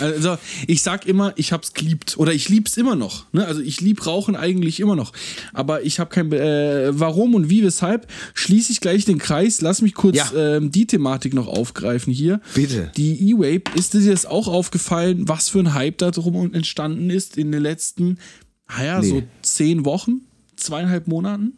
[0.00, 0.36] Also,
[0.66, 2.16] ich sag immer, ich hab's geliebt.
[2.18, 3.24] Oder ich lieb's immer noch.
[3.32, 3.46] Ne?
[3.46, 5.12] Also, ich lieb Rauchen eigentlich immer noch.
[5.54, 6.30] Aber ich habe kein.
[6.32, 9.60] Äh, warum und wie, weshalb, schließe ich gleich den Kreis.
[9.60, 10.30] Lass mich kurz Ja.
[10.36, 12.40] ähm, die Thematik noch aufgreifen hier.
[12.54, 12.90] Bitte.
[12.96, 17.38] Die E-Vape, ist dir das auch aufgefallen, was für ein Hype da drum entstanden ist
[17.38, 18.18] in den letzten,
[18.68, 19.08] naja, Nee.
[19.08, 20.22] so zehn Wochen?
[20.56, 21.52] Zweieinhalb Monaten?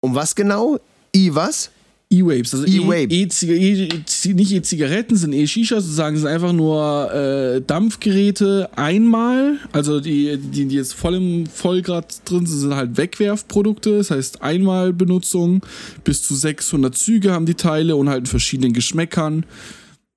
[0.00, 0.78] Um was genau?
[1.14, 1.70] I was?
[2.12, 3.14] E-Vapes, also E-Vape.
[3.14, 10.36] E- E- nicht E-Zigaretten, sind E-Shishas, sozusagen, sind einfach nur äh, Dampfgeräte einmal, also die,
[10.36, 15.64] die, die jetzt voll im Vollgrad drin sind, sind halt Wegwerfprodukte, das heißt Einmalbenutzung,
[16.02, 19.46] bis zu 600 Züge haben die Teile und halt in verschiedenen Geschmäckern.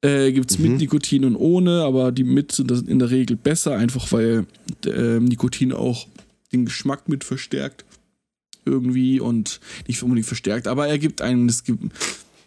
[0.01, 3.77] Äh, Gibt es mit Nikotin und ohne, aber die mit sind in der Regel besser,
[3.77, 4.47] einfach weil
[4.85, 6.07] äh, Nikotin auch
[6.51, 7.85] den Geschmack mit verstärkt
[8.65, 11.83] irgendwie und nicht unbedingt verstärkt, aber er gibt einen, es gibt,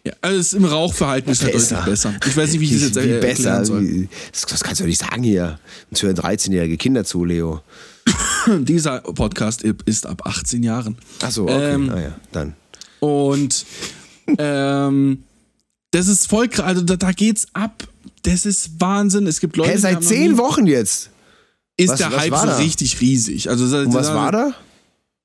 [0.05, 1.75] ja, also es im Rauchverhalten ist halt Besser.
[1.77, 2.13] deutlich besser.
[2.27, 3.65] Ich weiß nicht, wie ich das jetzt wie er- besser.
[3.65, 4.07] soll.
[4.31, 5.59] Das, das kannst du doch nicht sagen hier.
[5.89, 7.61] Uns hören 13-jährige Kinder zu, Leo.
[8.59, 10.97] Dieser Podcast ist ab 18 Jahren.
[11.21, 11.73] Achso, okay.
[11.73, 12.53] Ähm, ah, ja, dann.
[12.99, 13.65] Und
[14.37, 15.23] ähm,
[15.91, 17.87] das ist voll krass, also da, da geht's ab.
[18.23, 19.27] Das ist Wahnsinn.
[19.27, 21.09] Es gibt Leute, die seit zehn Wochen jetzt.
[21.77, 23.49] ist Was- der was Hype so richtig riesig.
[23.49, 24.53] Also Und was war da?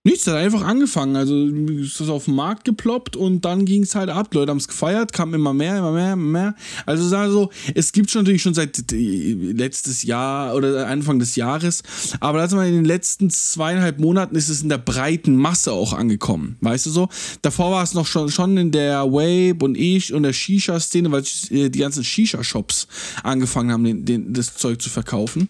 [0.04, 1.14] Nichts, hat einfach angefangen.
[1.14, 4.34] Also ist das auf den Markt geploppt und dann ging es halt ab.
[4.34, 6.54] Leute haben es gefeiert, kam immer mehr, immer mehr, immer mehr.
[6.86, 11.36] Also sag so, es gibt schon natürlich schon seit äh, letztes Jahr oder Anfang des
[11.36, 11.84] Jahres,
[12.18, 15.92] aber lass mal in den letzten zweieinhalb Monaten ist es in der breiten Masse auch
[15.92, 16.56] angekommen.
[16.62, 17.08] Weißt du so?
[17.42, 21.22] Davor war es noch schon, schon in der Vape und E und der Shisha-Szene, weil
[21.50, 22.88] äh, die ganzen Shisha-Shops
[23.22, 25.48] angefangen haben, den, den, das Zeug zu verkaufen.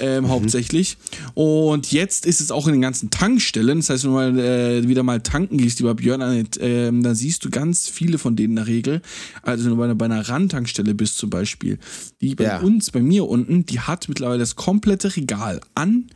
[0.00, 0.96] Ähm, Hauptsächlich.
[1.34, 3.75] Und jetzt ist es auch in den ganzen Tankstellen.
[3.78, 6.44] Das heißt, wenn du mal äh, wieder mal tanken gehst, lieber Björn, äh,
[6.92, 9.02] dann siehst du ganz viele von denen in der Regel.
[9.42, 11.78] Also wenn du bei einer, bei einer Randtankstelle bist zum Beispiel,
[12.20, 12.60] die bei Ja.
[12.60, 16.06] uns, bei mir unten, die hat mittlerweile das komplette Regal an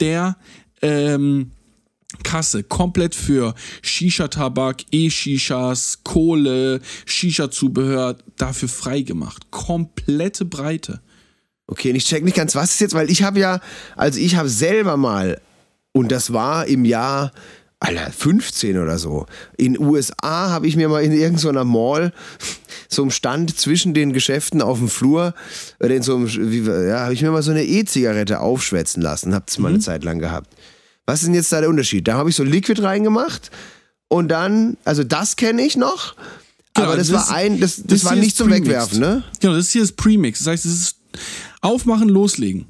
[0.00, 0.36] der
[0.82, 1.50] ähm,
[2.22, 9.50] Kasse komplett für Shisha-Tabak, E-Shishas, Kohle, Shisha-Zubehör dafür freigemacht.
[9.50, 11.00] Komplette Breite.
[11.66, 13.60] Okay, und ich check nicht ganz, was ist jetzt, weil ich habe ja,
[13.96, 15.40] also ich habe selber mal,
[15.94, 17.32] und das war im Jahr,
[17.80, 19.26] Alter, 15 oder so,
[19.56, 22.12] in USA habe ich mir mal in irgendeiner Mall
[22.88, 25.34] so einem Stand zwischen den Geschäften auf dem Flur,
[25.80, 29.34] oder in so einem, wie, ja, habe ich mir mal so eine E-Zigarette aufschwätzen lassen,
[29.34, 30.54] hab's mal eine Zeit lang gehabt.
[31.06, 32.08] Was ist denn jetzt da der Unterschied?
[32.08, 33.50] Da habe ich so Liquid reingemacht
[34.08, 36.14] und dann, also das kenne ich noch.
[36.74, 38.50] Genau, aber das, das- war ein, das, das, das war nicht zum.
[38.50, 39.22] Wegwerfen, ne?
[39.40, 40.40] Genau, das hier ist Premix.
[40.40, 40.96] Das heißt, es ist
[41.60, 42.66] aufmachen, loslegen.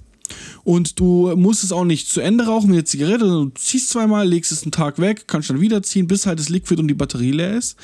[0.64, 3.90] Und du musst es auch nicht zu Ende rauchen wie eine Zigarette, sondern du ziehst
[3.90, 6.88] zweimal, legst es einen Tag weg, kannst dann wieder ziehen, bis halt das Liquid und
[6.88, 7.76] die Batterie leer ist.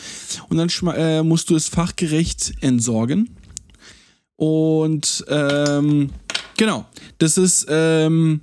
[0.49, 3.37] Und dann äh, musst du es fachgerecht entsorgen.
[4.37, 6.11] Und ähm,
[6.57, 6.87] genau,
[7.19, 8.40] das ist, ähm,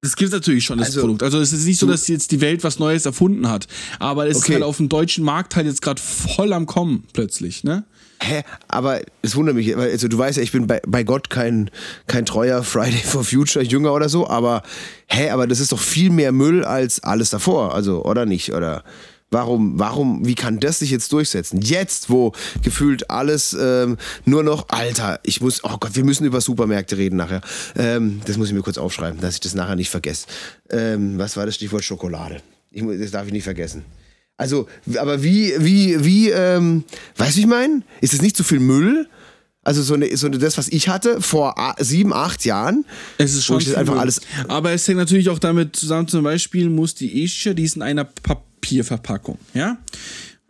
[0.00, 1.22] das gibt natürlich schon, das Also, Produkt.
[1.22, 3.68] Also es ist nicht so, dass jetzt die Welt was Neues erfunden hat.
[3.98, 4.46] Aber es Okay.
[4.46, 7.84] ist halt auf dem deutschen Markt halt jetzt gerade voll am Kommen plötzlich, ne?
[8.22, 8.44] Hä?
[8.68, 11.70] Aber es wundert mich, also du weißt ja, ich bin bei, bei Gott kein,
[12.06, 14.62] kein treuer Friday for Future Jünger oder so, aber
[15.08, 18.52] hä, aber das ist doch viel mehr Müll als alles davor, also oder nicht?
[18.52, 18.84] Oder
[19.32, 21.60] warum, warum, wie kann das sich jetzt durchsetzen?
[21.62, 22.32] Jetzt, wo
[22.62, 27.16] gefühlt alles ähm, nur noch, Alter, ich muss, oh Gott, wir müssen über Supermärkte reden
[27.16, 27.40] nachher.
[27.76, 30.26] Ähm, das muss ich mir kurz aufschreiben, dass ich das nachher nicht vergesse.
[30.70, 32.40] Ähm, was war das Stichwort Schokolade?
[32.70, 33.84] Ich, das darf ich nicht vergessen.
[34.36, 34.66] Also,
[34.96, 36.84] aber wie, wie, wie, ähm,
[37.16, 37.82] weißt du, wie ich meine?
[38.00, 39.08] Ist das nicht zu viel Müll?
[39.64, 42.84] Also so, eine, so eine, das, was ich hatte vor sieben, acht Jahren.
[43.18, 44.20] Es ist schon ich das einfach alles.
[44.48, 47.82] Aber es hängt natürlich auch damit zusammen, zum Beispiel muss die E-Shisha, die ist in
[47.82, 49.78] einer Papierverpackung, ja.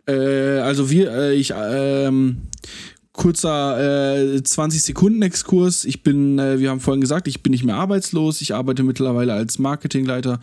[0.07, 2.41] Äh, also wir, äh, ich, ähm,
[3.13, 5.85] kurzer äh, 20 Sekunden Exkurs.
[5.85, 8.41] Ich bin, äh, wir haben vorhin gesagt, ich bin nicht mehr arbeitslos.
[8.41, 10.39] Ich arbeite mittlerweile als Marketingleiter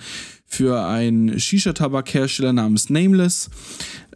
[0.46, 3.50] für einen Shisha-Tabakhersteller namens Nameless.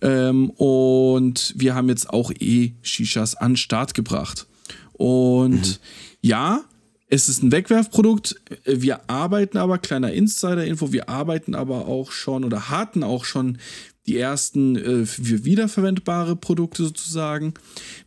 [0.00, 4.46] Ähm, und wir haben jetzt auch E-Shishas an den Start gebracht.
[4.92, 5.80] Und
[6.20, 6.62] ja,
[7.08, 8.36] es ist ein Wegwerfprodukt.
[8.64, 13.58] Wir arbeiten aber, kleiner Insider-Info, wir arbeiten aber auch schon oder hatten auch schon
[14.06, 17.54] die ersten äh, für wiederverwendbare Produkte sozusagen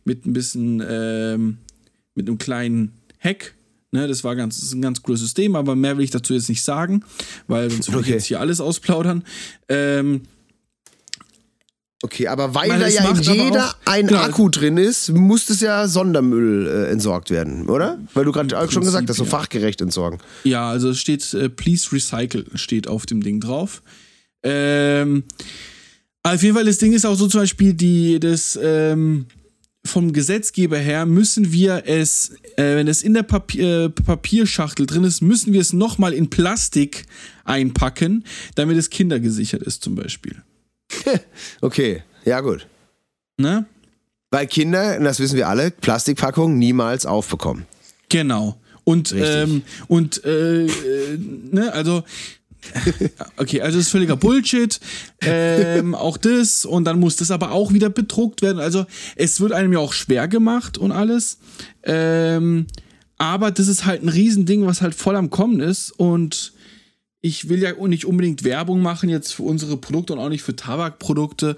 [0.04, 1.58] mit ein bisschen, ähm,
[2.14, 3.54] mit einem kleinen Hack.
[3.90, 6.50] Ne, das war ganz, das ein ganz cooles System, aber mehr will ich dazu jetzt
[6.50, 7.04] nicht sagen,
[7.46, 8.14] weil sonst würde ich Okay.
[8.14, 9.24] jetzt hier alles ausplaudern.
[9.68, 10.22] Ähm,
[12.00, 14.20] Okay, aber weil da es ja in jeder ein genau.
[14.20, 17.98] Akku drin ist, muss das ja Sondermüll äh, entsorgt werden, oder?
[18.14, 19.30] Weil du gerade auch schon gesagt hast, so ja.
[19.30, 20.20] fachgerecht entsorgen.
[20.44, 23.82] Ja, also es steht äh, Please Recycle steht auf dem Ding drauf.
[24.44, 25.24] Ähm,
[26.34, 29.26] auf jeden Fall, das Ding ist auch so zum Beispiel die, das ähm,
[29.84, 35.04] vom Gesetzgeber her müssen wir es, äh, wenn es in der Papier, äh, Papierschachtel drin
[35.04, 37.06] ist, müssen wir es nochmal in Plastik
[37.44, 40.42] einpacken, damit es kindergesichert ist zum Beispiel.
[41.60, 42.66] Okay, ja gut.
[43.36, 43.66] Ne?
[44.30, 47.66] Weil Kinder, das wissen wir alle, Plastikpackungen niemals aufbekommen.
[48.08, 48.58] Genau.
[48.84, 52.04] Und, ähm, und äh, äh, ne, also
[53.36, 54.80] Okay, also das ist völliger Bullshit.
[55.20, 56.64] Ähm, auch das.
[56.64, 58.58] Und dann muss das aber auch wieder bedruckt werden.
[58.58, 61.38] Also es wird einem ja auch schwer gemacht und alles.
[61.84, 62.66] Ähm,
[63.16, 65.90] aber das ist halt ein Riesending, was halt voll am Kommen ist.
[65.90, 66.52] Und
[67.20, 70.54] ich will ja nicht unbedingt Werbung machen jetzt für unsere Produkte und auch nicht für
[70.54, 71.56] Tabakprodukte.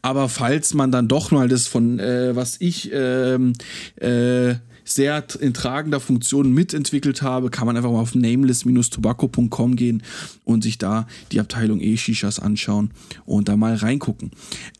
[0.00, 3.52] Aber falls man dann doch mal das von, äh, was ich ähm,
[3.96, 4.54] äh,
[4.84, 10.02] sehr in tragender Funktion mitentwickelt habe, kann man einfach mal auf nameless-tobacco.com gehen
[10.44, 12.90] und sich da die Abteilung E-Shishas anschauen
[13.24, 14.30] und da mal reingucken.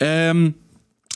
[0.01, 0.55] Ähm,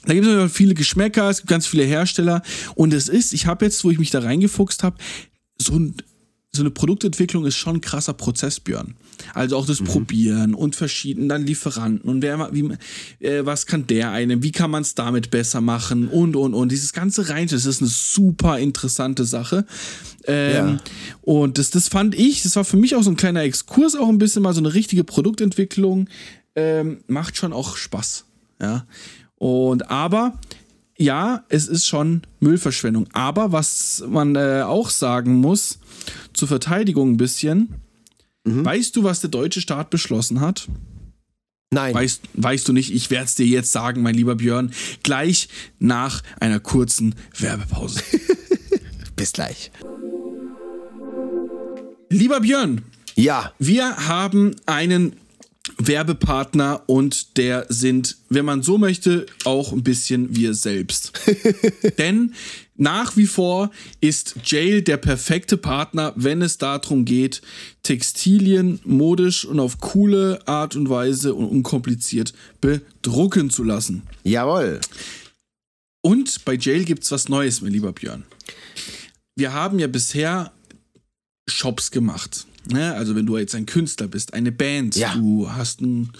[0.04, 2.42] da gibt es viele Geschmäcker, es gibt ganz viele Hersteller
[2.74, 4.96] und es ist, ich habe jetzt, wo ich mich da reingefuchst habe,
[5.58, 5.96] so ein
[6.56, 8.94] so eine Produktentwicklung ist schon ein krasser Prozess, Björn.
[9.34, 12.70] Also auch das Probieren und verschiedene dann Lieferanten und wer wie,
[13.20, 16.72] äh, was kann der eine, wie kann man es damit besser machen und und und
[16.72, 19.66] dieses ganze rein, das ist eine super interessante Sache.
[20.26, 20.76] Ähm, Ja.
[21.22, 24.08] Und das, das fand ich, das war für mich auch so ein kleiner Exkurs, auch
[24.08, 26.08] ein bisschen mal so eine richtige Produktentwicklung.
[26.54, 28.24] Ähm, macht schon auch Spaß.
[28.60, 28.86] Ja.
[29.36, 30.38] Und aber
[30.98, 33.06] ja, es ist schon Müllverschwendung.
[33.12, 35.78] Aber was man äh, auch sagen muss,
[36.32, 37.74] zur Verteidigung ein bisschen,
[38.46, 40.68] weißt du, was der deutsche Staat beschlossen hat?
[41.72, 41.94] Nein.
[41.94, 45.48] Weißt, weißt du nicht, ich werde es dir jetzt sagen, mein lieber Björn, gleich
[45.80, 48.00] nach einer kurzen Werbepause.
[49.16, 49.70] Bis gleich.
[52.10, 52.82] lieber Björn,
[53.16, 53.52] Ja.
[53.58, 55.16] wir haben einen
[55.78, 61.12] Werbepartner und der sind, wenn man so möchte, auch ein bisschen wir selbst.
[61.98, 62.34] Denn
[62.76, 67.42] nach wie vor ist Jail der perfekte Partner, wenn es darum geht,
[67.82, 74.02] Textilien modisch und auf coole Art und Weise und unkompliziert bedrucken zu lassen.
[74.24, 74.80] Jawohl.
[76.02, 78.24] Und bei Jail gibt's was Neues, mein lieber Björn.
[79.36, 80.52] Wir haben ja bisher
[81.48, 82.46] Shops gemacht.
[82.70, 82.94] Ne?
[82.94, 85.14] Also wenn du jetzt ein Künstler bist, eine Band, Ja.
[85.14, 86.10] du hast ein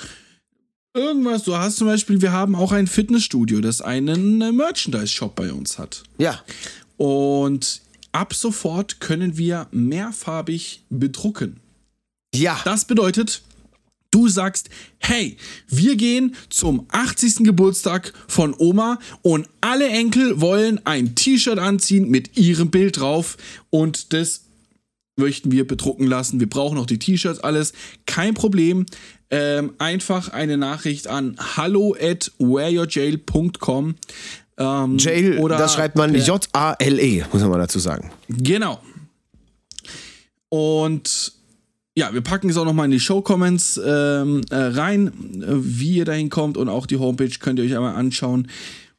[0.96, 5.52] irgendwas, du hast zum Beispiel, wir haben auch ein Fitnessstudio, das einen äh, Merchandise-Shop bei
[5.52, 6.02] uns hat.
[6.18, 6.42] Ja.
[6.96, 7.82] Und
[8.12, 11.60] ab sofort können wir mehrfarbig bedrucken.
[12.34, 12.60] Ja.
[12.64, 13.42] Das bedeutet,
[14.12, 15.36] Du sagst, hey,
[15.68, 17.44] wir gehen zum 80.
[17.44, 23.36] Geburtstag von Oma und alle Enkel wollen ein T-Shirt anziehen mit ihrem Bild drauf
[23.68, 24.46] und das
[25.16, 26.40] möchten wir bedrucken lassen.
[26.40, 27.72] Wir brauchen auch die T-Shirts, alles.
[28.06, 28.86] Kein Problem.
[29.30, 33.96] Ähm, einfach eine Nachricht an hallo at whereyourjail.com.
[34.58, 38.10] Ähm, Jail, oder das schreibt man J-A-L-E, muss man mal dazu sagen.
[38.28, 38.80] Genau.
[40.48, 41.32] Und
[41.94, 45.12] ja, wir packen es auch nochmal in die Show-Comments ähm, äh, rein,
[45.44, 48.48] wie ihr dahin kommt und auch die Homepage könnt ihr euch einmal anschauen.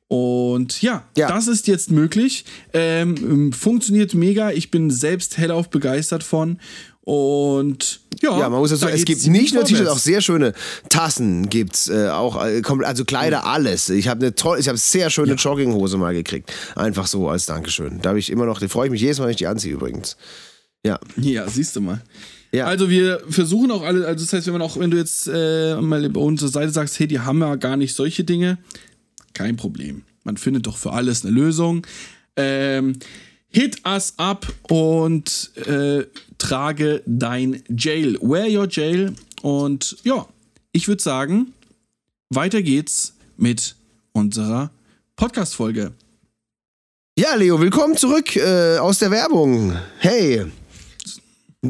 [0.08, 1.28] Und ja, Ja.
[1.28, 2.46] das ist jetzt möglich.
[2.74, 4.52] Ähm, funktioniert mega.
[4.52, 6.60] Ich bin selbst hellauf begeistert von.
[7.08, 9.63] Und ja, Ja, man muss dazu da sagen, es gibt nicht nur.
[9.63, 10.52] T-Shirts, auch sehr schöne
[10.89, 13.88] Tassen gibt's, äh, auch äh, also Kleider, alles.
[13.88, 18.02] Ich habe eine tolle, ich habe sehr schöne Jogginghose mal gekriegt, einfach so als Dankeschön.
[18.02, 19.74] Da habe ich immer noch, da freue ich mich jedes Mal, wenn ich die anziehe
[19.74, 20.17] übrigens.
[20.86, 22.02] Ja, Ja, siehst du mal.
[22.52, 22.65] Ja.
[22.65, 25.80] Also wir versuchen auch alle, also das heißt, wenn man auch, wenn du jetzt äh,
[25.80, 28.58] mal über unsere Seite sagst, hey, die haben ja gar nicht solche Dinge,
[29.32, 30.02] kein Problem.
[30.26, 31.88] Man findet doch für alles eine Lösung.
[32.36, 33.00] Ähm,
[33.48, 36.04] hit us up und äh,
[36.38, 38.17] trage dein Jail.
[38.21, 39.13] Wear your Jail.
[39.41, 40.28] Und ja,
[40.71, 41.54] ich würde sagen,
[42.30, 43.76] weiter geht's mit
[44.12, 44.71] unserer
[45.15, 45.93] Podcast-Folge.
[47.17, 49.76] ja Leo, willkommen zurück äh, aus der Werbung.
[50.00, 50.45] Hey,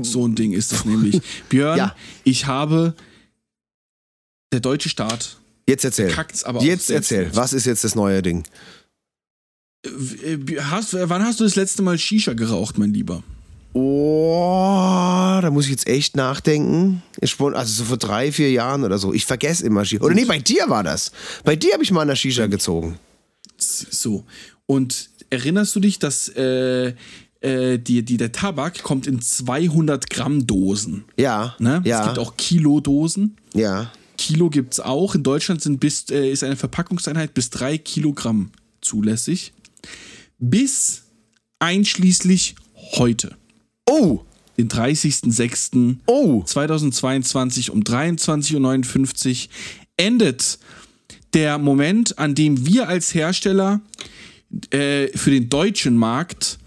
[0.02, 1.22] So ein Ding ist das nämlich.
[1.50, 1.96] Björn, Ja.
[2.24, 2.94] ich habe
[4.54, 5.38] der deutsche Staat.
[5.68, 6.10] jetzt erzähl.
[6.12, 7.36] Kackt's aber Jetzt erzähl, aus.
[7.36, 8.44] was ist jetzt das neue Ding?
[9.86, 13.24] Äh, Hast, wann hast du das letzte Mal Shisha geraucht, mein Lieber?
[13.80, 17.04] Oh, da muss ich jetzt echt nachdenken.
[17.22, 19.14] Also so vor drei, vier Jahren oder so.
[19.14, 20.04] Ich vergesse immer Shisha.
[20.04, 21.12] Oder nee, bei dir war das.
[21.44, 22.98] Bei dir habe ich mal eine Shisha gezogen.
[23.58, 24.26] So.
[24.66, 26.94] Und erinnerst du dich, dass äh,
[27.42, 31.06] äh, die, die, der Tabak kommt in 200 Gramm Dosen?
[31.16, 31.56] Ja.
[31.60, 31.82] Ne?
[31.86, 32.00] Ja.
[32.00, 33.38] Es gibt auch Kilo-Dosen.
[33.54, 33.92] ja.
[34.18, 35.14] Kilo gibt es auch.
[35.14, 38.50] In Deutschland sind bis, äh, ist eine Verpackungseinheit bis 3 Kilogramm
[38.82, 39.54] zulässig.
[40.40, 41.04] Bis
[41.60, 42.56] einschließlich
[42.94, 43.37] heute,
[43.90, 44.22] Oh,
[44.58, 45.98] den 30.06.
[46.08, 46.44] oh.
[46.44, 49.50] 2022 um 23.59 Uhr
[49.98, 50.60] endet
[51.34, 53.82] der Moment, an dem wir als Hersteller
[54.72, 56.58] äh, für den deutschen Markt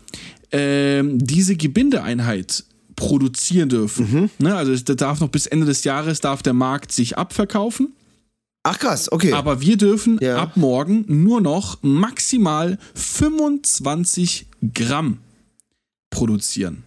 [0.52, 2.64] ähm, diese Gebindeeinheit
[2.96, 4.30] produzieren dürfen.
[4.38, 7.94] Ne, also es darf noch bis Ende des Jahres darf der Markt sich abverkaufen,
[8.62, 9.32] Ach krass, okay.
[9.32, 10.36] aber wir dürfen Ja.
[10.36, 15.18] ab morgen nur noch maximal 25 Gramm
[16.10, 16.82] produzieren.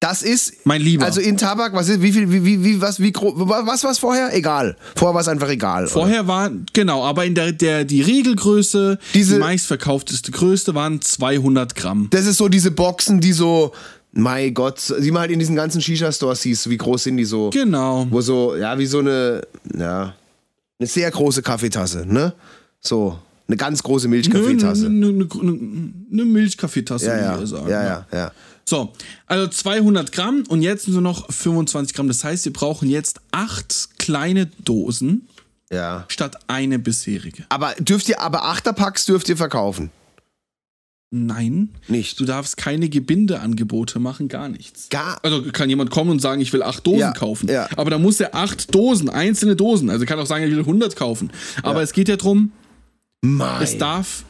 [0.00, 0.64] Das ist.
[0.64, 1.04] Mein Lieber.
[1.04, 3.98] Also in Tabak, was ist, wie viel, wie, wie, wie was, wie groß, was war's
[3.98, 4.34] vorher?
[4.34, 4.76] Egal.
[4.94, 5.84] Vorher war es einfach egal.
[5.84, 5.92] oder?
[5.92, 11.74] Vorher war, genau, aber in der, der die Regelgröße, Diese- die meistverkaufteste Größte waren 200
[11.74, 12.08] Gramm.
[12.10, 13.72] Das ist so diese Boxen, die so,
[14.12, 16.70] mein Gott, die man halt in diesen ganzen Shisha-Stores siehst.
[16.70, 17.50] Wie groß sind die so?
[17.50, 18.06] Genau.
[18.10, 19.42] Wo so, ja, wie so eine,
[19.76, 20.14] ja,
[20.78, 22.32] eine sehr große Kaffeetasse, ne?
[22.80, 24.86] So, eine ganz große Milchkaffeetasse.
[24.86, 27.68] Eine, eine, eine, eine Milchkaffeetasse, Ja, würde ja, ich sagen.
[27.68, 28.32] ja, ja, ja.
[28.68, 28.92] So,
[29.26, 32.06] also 200 Gramm und jetzt sind nur noch 25 Gramm.
[32.08, 35.26] Das heißt, wir brauchen jetzt acht kleine Dosen
[35.72, 36.04] Ja.
[36.08, 37.46] statt eine bisherige.
[37.48, 39.90] Aber dürft ihr, aber Achterpacks dürft ihr verkaufen?
[41.10, 42.20] Nein, Nicht.
[42.20, 44.90] du darfst keine Gebindeangebote machen, gar nichts.
[44.90, 45.18] Gar.
[45.24, 47.48] Also kann jemand kommen und sagen, ich will acht Dosen Ja, kaufen.
[47.48, 47.66] ja.
[47.76, 49.88] Aber da muss er acht Dosen, einzelne Dosen.
[49.88, 51.30] Also kann auch sagen, ich will 100 kaufen.
[51.62, 52.52] Aber es geht ja drum,
[53.22, 53.62] Mein.
[53.62, 54.24] es darf,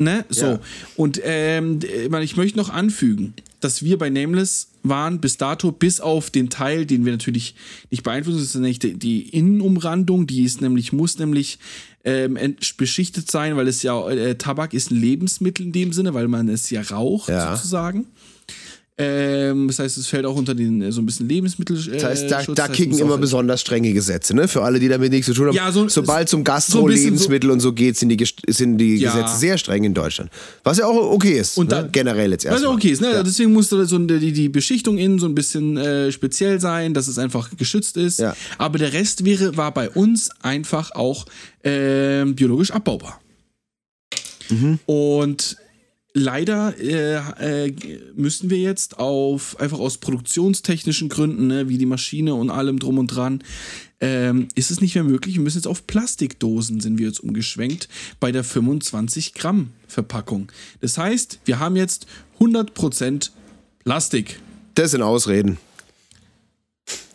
[0.00, 0.46] ne, so.
[0.46, 0.60] Ja.
[0.96, 5.70] Und ähm, ich meine, ich möchte noch anfügen, dass wir bei Nameless waren bis dato,
[5.70, 7.54] bis auf den Teil, den wir natürlich
[7.90, 11.58] nicht beeinflussen, das ist nämlich die, Innenumrandung, die ist nämlich, muss nämlich
[12.04, 12.38] ähm,
[12.78, 16.48] beschichtet sein, weil es ja, äh, Tabak ist ein Lebensmittel in dem Sinne, weil man
[16.48, 17.54] es ja raucht, Ja.
[17.54, 18.06] sozusagen.
[18.98, 21.74] Ähm, das heißt, es fällt auch unter den äh, so ein bisschen Lebensmittel.
[21.88, 24.46] Äh, Das heißt, da, Schutz, da kicken immer auch- besonders strenge Gesetze, ne?
[24.46, 25.54] Für alle, die damit nichts zu tun haben.
[25.56, 28.96] Ja, so- Sobald zum so Gastro, so- Lebensmittel und so geht, sind die, sind die
[28.96, 29.12] Ja.
[29.14, 30.30] Gesetze sehr streng in Deutschland.
[30.64, 31.56] Was ja auch okay ist.
[31.56, 31.76] Und ne?
[31.76, 32.72] dann- Generell jetzt Was erstmal.
[32.72, 33.12] ja okay ist, ne?
[33.12, 33.22] Ja.
[33.22, 37.16] Deswegen musste so die, die Beschichtung innen so ein bisschen äh, speziell sein, dass es
[37.16, 38.18] einfach geschützt ist.
[38.18, 38.36] Ja.
[38.58, 41.24] Aber der Rest wäre, war bei uns einfach auch
[41.64, 43.18] ähm, biologisch abbaubar.
[44.50, 44.78] Mhm.
[44.84, 45.56] Und
[46.12, 47.74] leider äh, äh,
[48.14, 52.98] müssen wir jetzt auf einfach aus produktionstechnischen Gründen, ne, wie die Maschine und allem drum
[52.98, 53.42] und dran,
[54.00, 55.36] ähm, ist es nicht mehr möglich.
[55.36, 60.50] Wir müssen jetzt auf Plastikdosen sind wir jetzt umgeschwenkt bei der 25 Gramm Verpackung.
[60.80, 62.06] Das heißt, wir haben jetzt
[62.40, 63.30] 100%
[63.84, 64.40] Plastik.
[64.74, 65.58] Das sind Ausreden.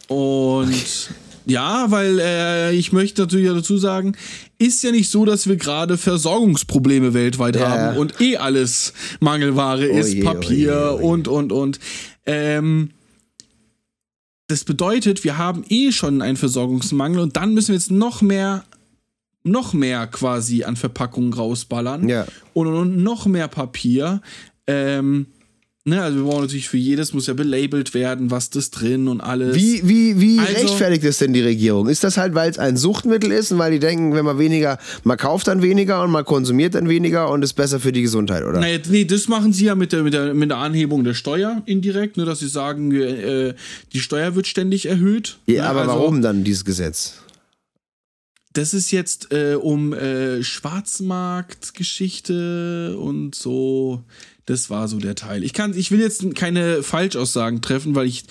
[0.08, 1.10] Und
[1.46, 4.16] ja, weil äh, ich möchte natürlich dazu sagen,
[4.58, 9.86] ist ja nicht so, dass wir gerade Versorgungsprobleme weltweit Ja, haben und eh alles Mangelware
[9.86, 11.04] ist, je, Papier oh je, oh je.
[11.08, 11.80] und, und, und.
[12.26, 12.90] Ähm,
[14.48, 18.64] das bedeutet, wir haben eh schon einen Versorgungsmangel und dann müssen wir jetzt noch mehr,
[19.44, 22.26] noch mehr quasi an Verpackungen rausballern Ja.
[22.54, 24.22] und, und noch mehr Papier.
[24.68, 25.28] Ähm,
[25.88, 29.22] ne, also wir brauchen natürlich für jedes muss ja belabelt werden, was das drin und
[29.22, 29.56] alles.
[29.56, 31.88] Wie, wie, wie Also- rechtfertigt es denn die Regierung?
[31.88, 34.80] Ist das halt, weil es ein Suchtmittel ist und weil die denken, wenn man weniger,
[35.04, 38.44] man kauft dann weniger und man konsumiert dann weniger und ist besser für die Gesundheit,
[38.44, 38.60] oder?
[38.60, 41.62] Naja, nee, das machen sie ja mit der, mit der, mit der Anhebung der Steuer
[41.68, 43.54] indirekt, ne, dass sie sagen, äh,
[43.94, 45.38] die Steuer wird ständig erhöht.
[45.46, 47.20] ja, ne, aber also- warum dann dieses Gesetz?
[48.54, 54.02] Das ist jetzt äh, um äh, Schwarzmarktgeschichte und so.
[54.46, 55.44] Das war so der Teil.
[55.44, 58.24] Ich kann, ich will jetzt keine Falschaussagen treffen, weil ich,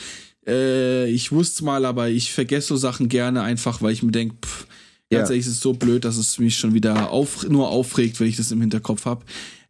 [0.46, 4.36] äh, ich wusste mal, aber ich vergesse so Sachen gerne einfach, weil ich mir denke,
[5.10, 5.20] Ja.
[5.20, 8.36] ehrlich, es ist so blöd, dass es mich schon wieder auf, nur aufregt, wenn ich
[8.36, 9.24] das im Hinterkopf habe.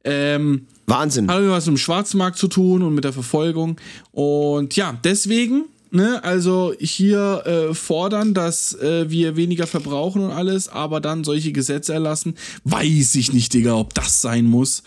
[0.05, 1.31] Ähm, Wahnsinn.
[1.31, 3.77] hat was mit dem Schwarzmarkt zu tun und mit der Verfolgung.
[4.13, 10.69] Und ja, deswegen, ne, also hier äh, fordern, dass äh, wir weniger verbrauchen und alles,
[10.69, 14.83] aber dann solche Gesetze erlassen, weiß ich nicht, Digga, ob das sein muss.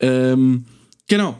[0.00, 0.66] Ähm,
[1.08, 1.36] genau.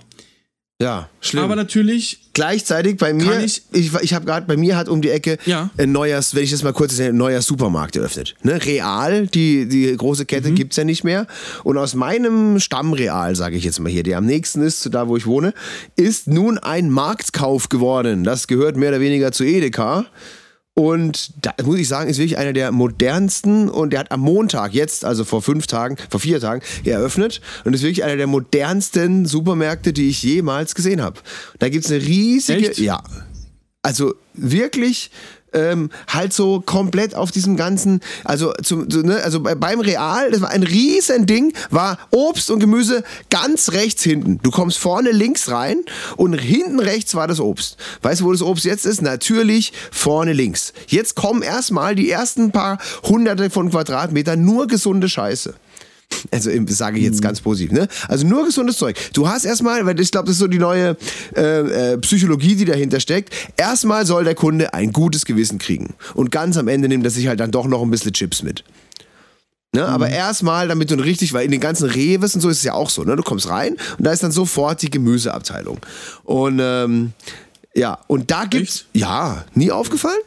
[0.81, 1.43] Ja, schlimm.
[1.43, 5.11] Aber natürlich, Gleichzeitig bei mir, ich, ich- ich, habe gerade bei mir hat um die
[5.11, 5.71] Ecke Ja.
[5.77, 8.37] ein neues, wenn ich das mal kurz sage, ein neuer Supermarkt eröffnet.
[8.45, 8.65] Ne?
[8.65, 10.27] Real, die, die große Mhm.
[10.29, 11.27] Kette gibt's ja nicht mehr.
[11.65, 15.09] Und aus meinem Stammreal, sage ich jetzt mal hier, der am nächsten ist zu da,
[15.09, 15.53] wo ich wohne,
[15.97, 18.23] ist nun ein Marktkauf geworden.
[18.23, 20.07] Das gehört mehr oder weniger zu Edeka.
[20.79, 24.75] Und da muss ich sagen, ist wirklich einer der modernsten und der hat am Montag
[24.75, 29.27] jetzt, also vor fünf Tagen, vor vier Tagen, eröffnet und ist wirklich einer der modernsten
[29.27, 31.19] Supermärkte, die ich jemals gesehen habe.
[31.59, 32.79] Da gibt's eine riesige, Echt?
[32.79, 33.03] ja,
[33.83, 35.11] also wirklich
[35.53, 40.31] ähm, halt so komplett auf diesem ganzen, also zum, so, ne, also bei, beim Real,
[40.31, 44.41] das war ein riesen Ding, war Obst und Gemüse ganz rechts hinten.
[44.43, 45.79] Du kommst vorne links rein
[46.17, 47.77] und hinten rechts war das Obst.
[48.03, 49.03] Weißt du, wo das Obst jetzt ist?
[49.03, 50.73] Natürlich vorne links.
[50.87, 55.55] Jetzt kommen erstmal die ersten paar hunderte von Quadratmetern nur gesunde Scheiße.
[56.31, 57.89] Also sage ich jetzt ganz positiv, ne?
[58.09, 58.97] Also nur gesundes Zeug.
[59.13, 60.97] Du hast erstmal, weil ich glaube, das ist so die neue
[61.37, 63.33] äh, äh, Psychologie, die dahinter steckt.
[63.57, 65.95] Erstmal soll der Kunde ein gutes Gewissen kriegen.
[66.15, 68.65] Und ganz am Ende nimmt er sich halt dann doch noch ein bisschen Chips mit.
[69.75, 69.87] Ne?
[69.87, 72.73] Aber erstmal, damit du richtig, weil in den ganzen Reves und so ist es ja
[72.73, 73.17] auch so, ne?
[73.17, 75.79] Du kommst rein und da ist dann sofort die Gemüseabteilung.
[76.25, 77.13] Und ähm,
[77.75, 78.87] ja, und da gibt's.
[78.95, 80.21] Ja, nie aufgefallen?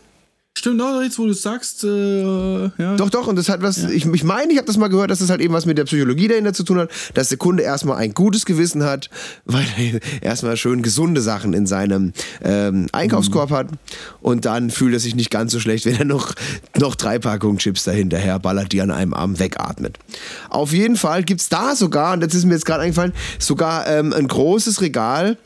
[0.62, 2.96] Stimmt auch jetzt, wo du es sagst, äh, ja.
[2.96, 5.20] Doch, doch, und das hat was, ich, ich meine, ich habe das mal gehört, dass
[5.20, 7.98] das halt eben was mit der Psychologie dahinter zu tun hat, dass der Kunde erstmal
[7.98, 9.10] ein gutes Gewissen hat,
[9.46, 13.68] weil er erstmal schön gesunde Sachen in seinem ähm, Einkaufskorb hat
[14.22, 16.34] und dann fühlt er sich nicht ganz so schlecht, wenn er noch,
[16.78, 19.98] noch drei Packungen Chips dahinterher ballert, die an einem Arm wegatmet.
[20.50, 24.14] Auf jeden Fall gibt's da sogar, und das ist mir jetzt gerade eingefallen, sogar ähm,
[24.14, 25.38] ein großes Regal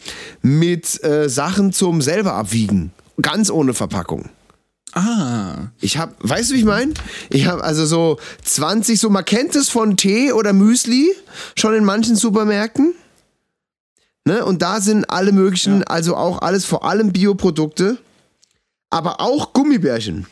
[0.41, 2.91] mit äh, Sachen zum selber abwiegen.
[3.21, 4.30] Ganz ohne Verpackung.
[4.96, 5.68] Ah.
[5.82, 6.94] Ich habe, weißt du, wie ich meine?
[7.30, 11.12] Ich habe also so 20, so man kennt es von Tee oder Müsli
[11.56, 12.96] schon in manchen Supermärkten.
[14.24, 14.44] Ne?
[14.44, 17.98] Und da sind alle möglichen, also auch alles, vor allem Bioprodukte,
[18.90, 20.28] aber auch Gummibärchen.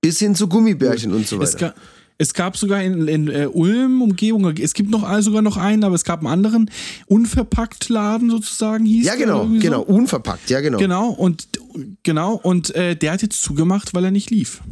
[0.00, 1.74] Bis hin zu Gummibärchen und so weiter.
[2.18, 5.84] Es gab sogar in, in äh, Ulm, Umgebung, es gibt noch äh, sogar noch einen,
[5.84, 6.70] aber es gab einen anderen
[7.06, 9.62] unverpackt Laden sozusagen, hieß Ja, genau, irgendwie so.
[9.62, 10.78] genau, unverpackt, ja, genau.
[10.78, 11.48] Genau, und
[12.02, 14.62] genau, und äh, der hat jetzt zugemacht, weil er nicht lief.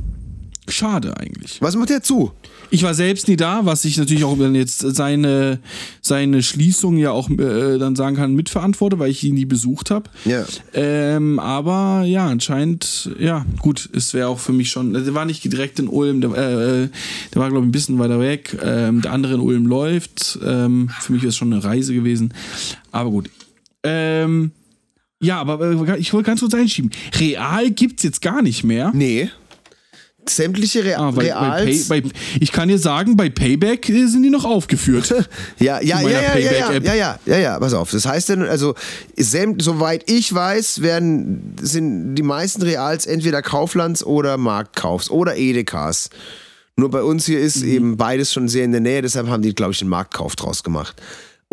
[0.68, 1.60] Schade eigentlich.
[1.60, 2.32] Was macht der zu?
[2.74, 5.60] Ich war selbst nie da, was ich natürlich auch dann jetzt seine,
[6.00, 10.10] seine Schließung ja auch äh, dann sagen kann, mitverantworte, weil ich ihn nie besucht habe.
[10.24, 10.44] Ja.
[10.72, 15.44] Ähm, aber ja, anscheinend, ja, gut, es wäre auch für mich schon, der war nicht
[15.44, 16.88] direkt in Ulm, der, äh,
[17.32, 18.58] der war, glaube ich, ein bisschen weiter weg.
[18.60, 20.40] Ähm, der andere in Ulm läuft.
[20.44, 22.34] Ähm, für mich wäre es schon eine Reise gewesen.
[22.90, 23.30] Aber gut.
[23.84, 24.50] Ähm,
[25.20, 26.90] ja, aber äh, ich wollte ganz kurz einschieben.
[27.20, 28.90] Real gibt's jetzt gar nicht mehr.
[28.92, 29.30] Nee.
[30.30, 31.88] Sämtliche Rea Ah, bei, bei Pay, Reals.
[31.88, 32.02] bei,
[32.40, 35.14] ich kann dir sagen, bei Payback äh, sind die noch aufgeführt.
[35.58, 37.90] Ja, ja, ja, ja, ja, ja, ja, ja, ja, ja, pass auf.
[37.90, 38.74] Das heißt dann, also,
[39.16, 46.10] soweit ich weiß, werden, sind die meisten Reals entweder Kauflands oder Marktkaufs oder Edekas.
[46.76, 49.54] Nur bei uns hier ist eben beides schon sehr in der Nähe, deshalb haben die,
[49.54, 51.00] glaube ich, den Marktkauf draus gemacht.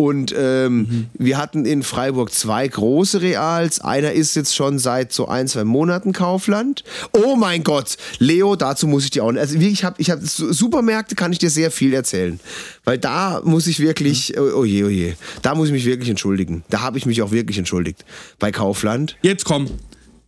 [0.01, 3.81] Und ähm, wir hatten in Freiburg zwei große Reals.
[3.81, 6.83] Einer ist jetzt schon seit so ein, zwei Monaten Kaufland.
[7.11, 9.33] Oh mein Gott, Leo, dazu muss ich dir auch.
[9.35, 12.39] Also ich habe, ich habe Supermärkte, kann ich dir sehr viel erzählen,
[12.83, 16.09] weil da muss ich wirklich, oh, oh je, oh je, da muss ich mich wirklich
[16.09, 16.63] entschuldigen.
[16.69, 18.03] Da habe ich mich auch wirklich entschuldigt
[18.39, 19.17] bei Kaufland.
[19.21, 19.67] Jetzt komm.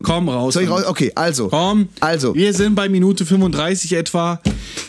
[0.03, 0.53] Komm raus.
[0.53, 0.83] Soll ich raus?
[0.85, 1.87] Okay, also, Komm.
[2.01, 4.41] also, Wir sind bei Minute 35 etwa.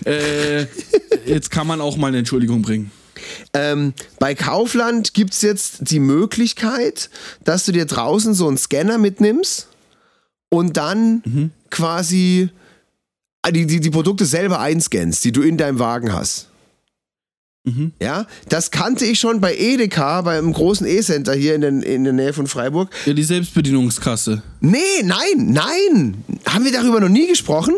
[0.04, 0.66] Äh,
[1.26, 2.90] jetzt kann man auch mal eine Entschuldigung bringen.
[3.52, 7.10] Ähm, bei Kaufland gibt es jetzt die Möglichkeit,
[7.44, 9.68] dass du dir draußen so einen Scanner mitnimmst
[10.48, 12.50] und dann quasi
[13.42, 16.48] ah, die, die, die Produkte selber einscannst, die du in deinem Wagen hast.
[17.98, 22.12] Ja, das kannte ich schon bei Edeka, beim großen E-Center hier in, den, in der
[22.12, 22.90] Nähe von Freiburg.
[23.06, 24.42] Ja, die Selbstbedienungskasse.
[24.60, 26.24] Nee, nein, nein.
[26.46, 27.74] Haben wir darüber noch nie gesprochen?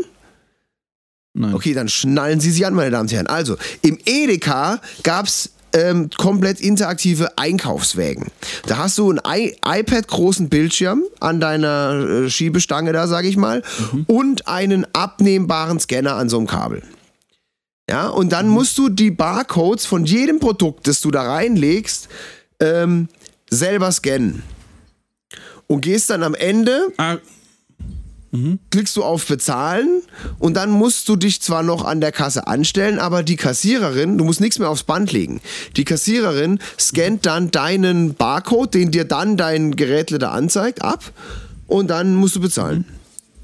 [1.38, 1.54] Nein.
[1.54, 3.26] Okay, dann schnallen Sie sich an, meine Damen und Herren.
[3.26, 8.28] Also, im Edeka gab's ähm, komplett interaktive Einkaufswägen.
[8.66, 13.62] Da hast du einen I iPad-großen Bildschirm an deiner äh, Schiebestange da, sage ich mal,
[14.06, 16.82] und einen abnehmbaren Scanner an so einem Kabel.
[17.90, 22.08] Ja, und dann musst du die Barcodes von jedem Produkt, das du da reinlegst,
[22.60, 23.08] ähm,
[23.50, 24.42] selber scannen.
[25.66, 27.18] Und gehst dann am Ende Ah,
[28.70, 30.02] klickst du auf Bezahlen
[30.38, 34.24] und dann musst du dich zwar noch an der Kasse anstellen, aber die Kassiererin, du
[34.24, 35.40] musst nichts mehr aufs Band legen.
[35.76, 41.12] Die Kassiererin scannt dann deinen Barcode, den dir dann dein Gerätle da anzeigt, ab
[41.66, 42.84] und dann musst du bezahlen.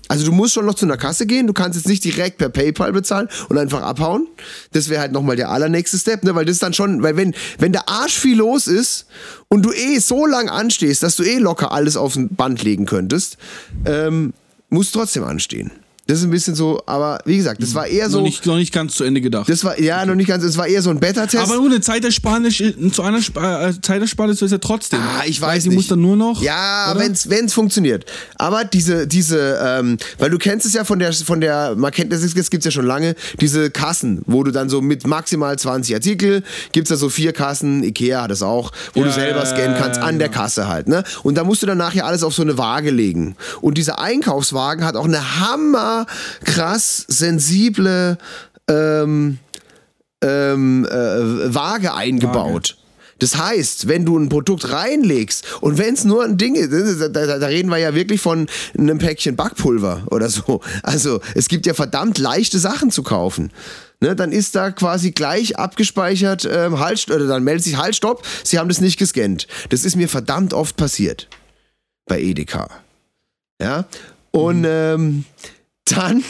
[0.09, 2.51] Also du musst schon noch zu einer Kasse gehen, du kannst jetzt nicht direkt per
[2.51, 4.27] PayPal bezahlen und einfach abhauen.
[4.73, 6.35] Das wäre halt nochmal der allernächste Step, ne?
[6.35, 9.07] weil das ist dann schon, weil wenn, wenn der Arsch viel los ist
[9.49, 12.85] und du eh so lang anstehst, dass du eh locker alles auf ein Band legen
[12.85, 13.39] könntest,
[13.87, 14.35] ähm,
[14.73, 15.71] musst trotzdem anstehen.
[16.09, 18.19] Das ist ein bisschen so, aber wie gesagt, das war eher so.
[18.19, 19.49] noch, nicht, noch nicht ganz zu Ende gedacht.
[19.49, 21.45] Das war ja noch nicht ganz, es war eher so ein Beta-Test.
[21.51, 22.61] aber ohne Zeitersparnis,
[22.93, 24.99] zu einer Sp äh, Zeitersparnis ist ja trotzdem.
[25.01, 25.77] Ah, ich Weil weiß sie nicht.
[25.77, 26.43] muss dann nur noch.
[26.43, 28.05] Ja, wenn's wenn's funktioniert.
[28.35, 32.13] Aber diese diese ähm, weil du kennst es ja von der von der man kennt
[32.13, 35.95] das, das gibt's ja schon lange, diese Kassen, wo du dann so mit maximal 20
[35.95, 36.43] Artikel
[36.73, 39.77] gibt's da so vier Kassen, Ikea hat das auch, wo du Ja, selber ja, scannen
[39.79, 40.33] kannst an der.
[40.33, 41.05] Kasse halt, ne?
[41.23, 43.37] Und da musst du dann nachher alles auf so eine Waage legen.
[43.61, 45.92] Und dieser Einkaufswagen hat auch eine hammer
[46.45, 48.19] krass sensible
[48.69, 49.39] ähm,
[50.23, 52.77] ähm, äh, Waage eingebaut.
[53.23, 57.09] Das heißt, wenn du ein Produkt reinlegst und wenn es nur ein Ding ist, da,
[57.09, 60.61] da, da reden wir ja wirklich von einem Päckchen Backpulver oder so.
[60.83, 63.53] Also es gibt ja verdammt leichte Sachen zu kaufen.
[64.01, 68.27] Ne, dann ist da quasi gleich abgespeichert, ähm, halt, oder dann meldet sich Halt, Stopp,
[68.43, 69.47] Sie haben das nicht gescannt.
[69.69, 71.29] Das ist mir verdammt oft passiert
[72.07, 72.69] bei Edeka.
[73.61, 73.85] Ja,
[74.33, 75.25] und ähm,
[75.85, 76.23] dann,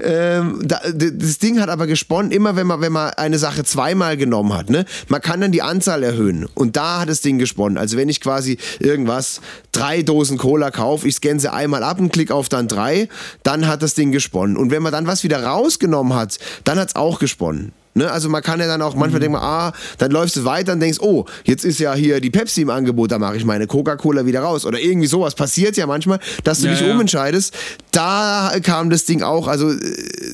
[0.00, 4.54] ähm, das Ding hat aber gesponnen, immer wenn man, wenn man eine Sache zweimal genommen
[4.54, 4.86] hat, ne?
[5.08, 6.48] Man kann dann die Anzahl erhöhen.
[6.54, 7.76] Und da hat das Ding gesponnen.
[7.76, 9.40] Also wenn ich quasi irgendwas,
[9.72, 13.08] drei Dosen Cola kaufe, ich scanne sie einmal ab und klicke auf dann drei,
[13.42, 14.56] dann hat das Ding gesponnen.
[14.56, 17.72] Und wenn man dann was wieder rausgenommen hat, dann hat es auch gesponnen.
[17.94, 18.10] Ne?
[18.10, 20.98] Also man kann ja dann auch manchmal denken, ah, dann läufst du weiter und denkst,
[21.00, 24.40] oh, jetzt ist ja hier die Pepsi im Angebot, da mache ich meine Coca-Cola wieder
[24.40, 24.64] raus.
[24.64, 26.92] Oder irgendwie sowas passiert ja manchmal, dass du Ja, dich ja.
[26.94, 27.54] umentscheidest.
[27.90, 29.78] Da kam das Ding auch, also äh,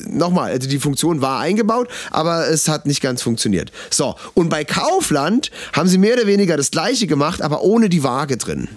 [0.07, 3.71] nochmal, also die Funktion war eingebaut, aber es hat nicht ganz funktioniert.
[3.89, 8.03] So, und bei Kaufland haben sie mehr oder weniger das gleiche gemacht, aber ohne die
[8.03, 8.69] Waage drin.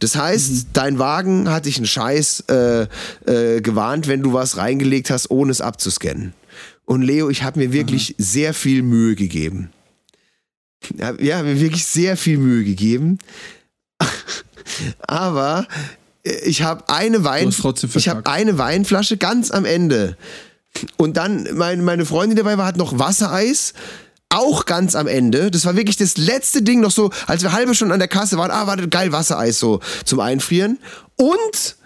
[0.00, 2.86] Das heißt, dein Wagen hat dich einen Scheiß äh,
[3.26, 6.34] äh, gewarnt, wenn du was reingelegt hast, ohne es abzuscannen.
[6.84, 9.70] Und Leo, ich habe mir wirklich sehr viel Mühe gegeben.
[10.96, 13.18] Ja, mir wirklich sehr viel Mühe gegeben.
[15.00, 15.66] Aber
[16.24, 18.28] äh, ich habe eine Wein, ich habe verkackt.
[18.28, 20.16] eine Weinflasche ganz am Ende.
[20.96, 23.74] Und dann mein, meine Freundin die dabei war, hat noch Wassereis.
[24.30, 25.50] Auch ganz am Ende.
[25.50, 28.36] Das war wirklich das letzte Ding noch so, als wir halbe Stunde an der Kasse
[28.36, 28.50] waren.
[28.50, 30.78] Ah, warte, geil, Wassereis so zum Einfrieren.
[31.16, 31.76] Und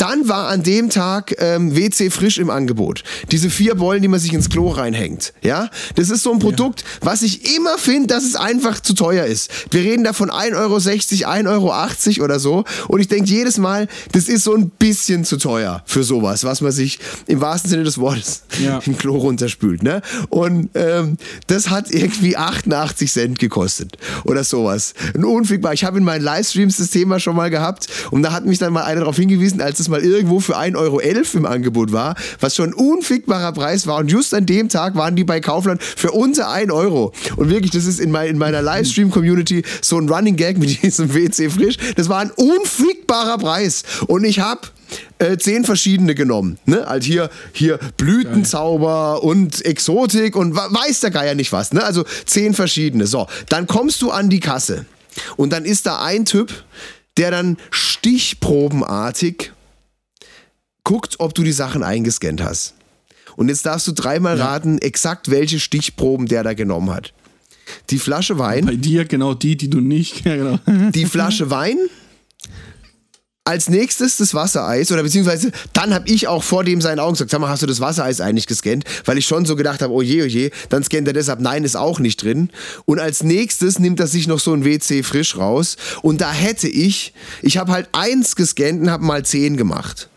[0.00, 3.04] dann war an dem Tag ähm, WC frisch im Angebot.
[3.30, 5.32] Diese vier Bollen, die man sich ins Klo reinhängt.
[5.42, 9.26] Ja, das ist so ein Produkt, was ich immer finde, dass es einfach zu teuer
[9.26, 9.50] ist.
[9.70, 12.64] Wir reden da von 1,60 Euro, 1,80 Euro oder so.
[12.88, 16.60] Und ich denke jedes Mal, das ist so ein bisschen zu teuer für sowas, was
[16.62, 18.80] man sich im wahrsten Sinne des Wortes Ja.
[18.86, 19.82] im Klo runterspült.
[19.82, 20.00] Ne?
[20.30, 24.94] Und ähm, das hat irgendwie 88 Cent gekostet oder sowas.
[25.14, 25.74] Ein unfickbar.
[25.74, 28.72] Ich habe in meinen Livestreams das Thema schon mal gehabt und da hat mich dann
[28.72, 32.56] mal einer darauf hingewiesen, als es mal irgendwo für 1,11 Euro im Angebot war, was
[32.56, 33.98] schon ein unfickbarer Preis war.
[33.98, 37.12] Und just an dem Tag waren die bei Kaufland für unter 1 Euro.
[37.36, 41.14] Und wirklich, das ist in, mein, in meiner Livestream-Community so ein Running Gag mit diesem
[41.14, 41.76] WC Frisch.
[41.96, 43.82] Das war ein unfickbarer Preis.
[44.06, 44.62] Und ich habe
[45.18, 46.58] äh, zehn verschiedene genommen.
[46.64, 46.86] Ne?
[46.86, 51.72] Also hier, hier Blütenzauber und Exotik und weiß der Geier nicht was.
[51.72, 51.82] Ne?
[51.82, 53.06] Also zehn verschiedene.
[53.06, 54.86] So, dann kommst du an die Kasse.
[55.36, 56.52] Und dann ist da ein Typ,
[57.16, 59.52] der dann stichprobenartig
[60.84, 62.74] guckt, ob du die Sachen eingescannt hast.
[63.36, 67.12] Und jetzt darfst du dreimal raten, exakt welche Stichproben der da genommen hat.
[67.90, 70.24] Die Flasche Wein, Bei dir genau die, die du nicht.
[70.24, 70.58] Ja, genau.
[70.90, 71.78] die Flasche Wein,
[73.44, 77.30] als nächstes das Wassereis oder beziehungsweise dann habe ich auch vor dem seinen Augen gesagt,
[77.30, 78.84] sag mal, hast du das Wassereis eigentlich gescannt?
[79.06, 81.64] Weil ich schon so gedacht habe, oh je, oh je, dann scannt er deshalb, nein,
[81.64, 82.50] ist auch nicht drin.
[82.84, 86.68] Und als nächstes nimmt er sich noch so ein WC frisch raus und da hätte
[86.68, 87.12] ich,
[87.42, 90.09] ich habe halt eins gescannt und habe mal zehn gemacht.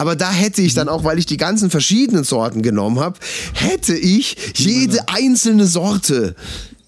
[0.00, 3.18] Aber da hätte ich dann auch, weil ich die ganzen verschiedenen Sorten genommen habe,
[3.52, 6.34] hätte ich jede einzelne Sorte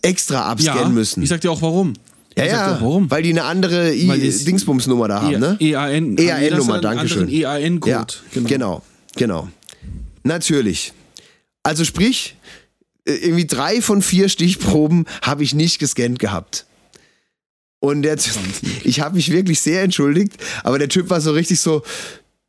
[0.00, 1.22] extra abscannen Ja, müssen.
[1.22, 1.92] ich sag dir auch warum.
[2.38, 3.10] ja, ja, auch warum.
[3.10, 5.58] weil die eine andere Dingsbums-Nummer da haben, ne?
[5.60, 6.16] EAN.
[6.16, 7.28] EAN-Nummer, danke schön.
[7.28, 7.90] EAN-Code.
[7.90, 8.06] Ja,
[8.46, 8.82] genau.
[9.14, 9.48] genau,
[10.22, 10.94] Natürlich.
[11.62, 12.36] Also sprich,
[13.04, 16.64] äh, irgendwie drei von vier Stichproben habe ich nicht gescannt gehabt.
[17.78, 18.38] Und der Typ,
[18.84, 20.32] ich habe mich wirklich sehr entschuldigt,
[20.64, 21.82] aber der Typ war so richtig so,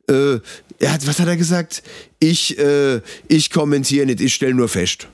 [0.08, 0.38] äh,
[0.78, 1.82] er hat, was hat er gesagt?
[2.18, 5.08] Ich, äh, ich kommentiere nicht, ich stelle nur fest.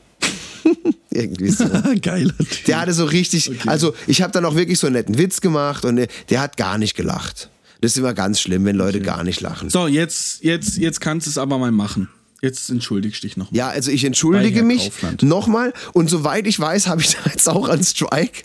[1.10, 1.64] Irgendwie so.
[2.02, 2.64] Geiler Typ.
[2.66, 5.84] Der hatte so richtig, also ich habe dann auch wirklich so einen netten Witz gemacht
[5.84, 7.50] und der, der hat gar nicht gelacht.
[7.80, 9.70] Das ist immer ganz schlimm, wenn Leute gar nicht lachen.
[9.70, 12.08] So, jetzt, jetzt, jetzt kannst du es aber mal machen.
[12.42, 13.52] Jetzt entschuldigst dich noch.
[13.52, 17.68] Ja, also ich entschuldige mich nochmal und soweit ich weiß, habe ich da jetzt auch
[17.68, 18.44] einen Strike.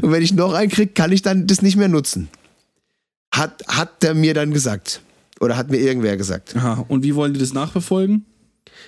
[0.00, 2.28] Und wenn ich noch einen kriege, kann ich dann das nicht mehr nutzen.
[3.30, 5.02] Hat, hat der mir dann gesagt.
[5.40, 6.56] Oder hat mir irgendwer gesagt.
[6.56, 6.84] Aha.
[6.88, 8.26] Und wie wollen die das nachverfolgen?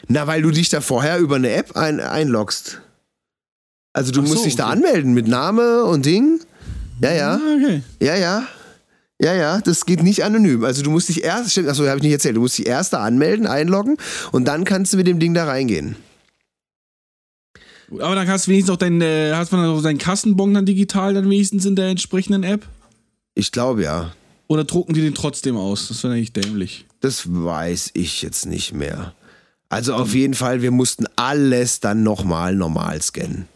[0.08, 2.80] Na, weil du dich da vorher über eine App ein, einloggst.
[3.92, 4.74] Also du so, musst dich da okay.
[4.74, 6.40] anmelden mit Name und Ding.
[7.02, 7.34] Ja, ja.
[7.34, 7.82] Ah, okay.
[8.00, 8.46] Ja, ja.
[9.22, 10.64] Ja, ja, das geht nicht anonym.
[10.64, 12.94] Also du musst dich erst, stimmt, achso, habe ich nicht erzählt, du musst dich erst
[12.94, 13.98] da anmelden, einloggen
[14.32, 15.96] und dann kannst du mit dem Ding da reingehen.
[17.98, 21.12] Aber dann hast du wenigstens auch deinen, äh, hast man auch deinen Kassenbon dann digital
[21.12, 22.66] dann wenigstens in der entsprechenden App?
[23.34, 24.12] Ich glaube ja.
[24.50, 25.86] Oder drucken die den trotzdem aus?
[25.86, 26.84] Das wäre eigentlich dämlich.
[26.98, 29.14] Das weiß ich jetzt nicht mehr.
[29.68, 33.46] Also auf jeden Fall, wir mussten alles dann nochmal normal scannen.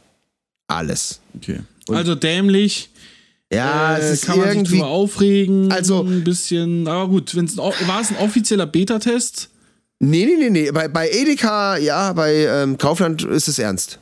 [0.69, 1.19] Alles.
[1.37, 1.63] Okay.
[1.89, 2.91] also dämlich.
[3.53, 4.77] Ja, äh, es ist kann man sich irgendwie.
[4.77, 5.73] drüber aufregen.
[5.73, 6.87] Also- ein bisschen.
[6.87, 9.51] Aber gut, wenn's ein, war es ein offizieller Beta-Test?
[9.99, 10.71] Nee, nee, nee, nee.
[10.71, 13.99] Bei, bei Edeka, ja, bei ähm, Kaufland ist es ernst.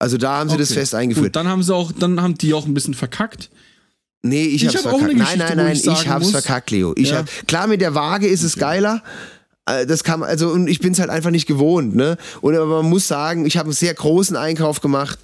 [0.00, 0.80] Also da haben sie das Okay.
[0.80, 1.26] fest eingeführt.
[1.26, 3.50] Gut, dann haben sie auch, dann haben die auch ein bisschen verkackt.
[4.28, 5.16] Nee, ich, Ich hab's hab verkackt.
[5.18, 6.92] nein, nein, nein, ich ich, hab's muss- verkackt, Leo.
[6.96, 7.18] Ich Ja.
[7.18, 9.02] hab, klar, mit der Waage ist es geiler.
[9.66, 12.16] Äh, Das man, also, und ich bin's halt einfach nicht gewohnt, ne?
[12.40, 15.18] Und aber man muss sagen, ich habe einen sehr großen Einkauf gemacht.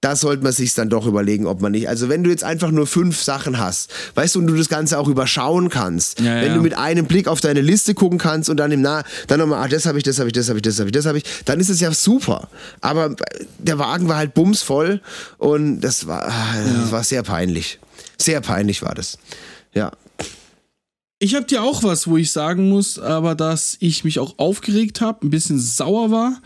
[0.00, 1.88] Da sollte man sich dann doch überlegen, ob man nicht.
[1.88, 4.98] Also, wenn du jetzt einfach nur fünf Sachen hast, weißt du, und du das Ganze
[4.98, 6.54] auch überschauen kannst, Ja, wenn ja.
[6.56, 9.64] du mit einem Blick auf deine Liste gucken kannst und dann im Nah, dann nochmal,
[9.64, 11.16] ah, das habe ich, das habe ich, das habe ich, das habe ich, das habe
[11.18, 12.48] ich, dann ist es ja super.
[12.82, 13.14] Aber
[13.58, 15.00] der Wagen war halt bumsvoll
[15.38, 17.78] und das war, ah, das war sehr peinlich.
[18.18, 19.18] Sehr peinlich war das.
[19.74, 19.92] Ja.
[21.18, 25.00] Ich habe dir auch was, wo ich sagen muss, aber dass ich mich auch aufgeregt
[25.00, 26.42] habe, ein bisschen sauer war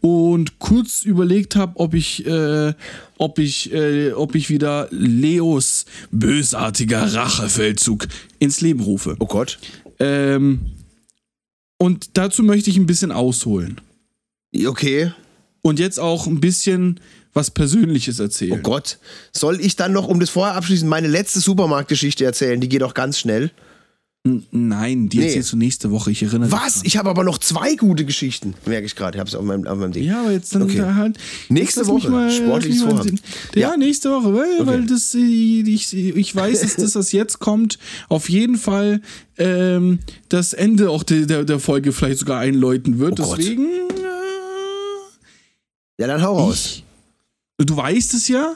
[0.00, 2.72] und kurz überlegt habe, ob ich, äh,
[3.18, 9.16] ob ich, äh, ob ich wieder Leos bösartiger Rachefeldzug ins Leben rufe.
[9.18, 9.58] Oh Gott.
[9.98, 10.60] Ähm,
[11.78, 13.80] und dazu möchte ich ein bisschen ausholen
[14.66, 15.12] Okay.
[15.62, 17.00] und jetzt auch ein bisschen
[17.38, 18.52] was Persönliches erzählen.
[18.58, 18.98] Oh Gott.
[19.32, 22.60] Soll ich dann noch, um das vorher abschließen, meine letzte Supermarktgeschichte erzählen?
[22.60, 23.50] Die geht auch ganz schnell.
[24.26, 25.26] N- Nein, die Nee.
[25.26, 26.10] erzählst du nächste Woche.
[26.10, 26.74] Ich erinnere Was?
[26.74, 26.82] dran.
[26.86, 28.54] Ich habe aber noch zwei gute Geschichten.
[28.66, 29.16] Merke ich gerade.
[29.16, 30.02] Ich habe es auf meinem, auf meinem Ding.
[30.04, 30.78] Ja, aber jetzt dann Okay.
[30.78, 31.16] da halt.
[31.48, 32.10] Nächste mich Woche.
[32.10, 33.20] Mal, Sportliches mich Vorhaben.
[33.54, 33.76] Ja, Ja.
[33.76, 37.78] nächste Woche, weil, weil das, äh, ich, ich weiß, dass das, was jetzt kommt,
[38.08, 39.00] auf jeden Fall
[39.38, 43.20] ähm, das Ende auch der, der, der Folge vielleicht sogar einläuten wird.
[43.20, 43.34] Oh.
[43.38, 43.66] Deswegen.
[43.66, 43.88] Äh,
[46.00, 46.64] Ja, dann hau raus.
[46.78, 46.84] ich,
[47.58, 48.54] du weißt es ja,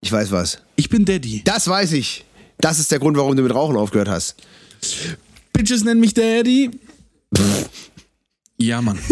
[0.00, 0.58] Ich weiß was.
[0.76, 1.42] ich bin Daddy.
[1.44, 2.24] Das weiß ich.
[2.58, 4.36] Das ist der Grund, warum du mit Rauchen aufgehört hast.
[5.52, 6.70] Bitches nennen mich Daddy.
[8.58, 8.98] ja, Mann.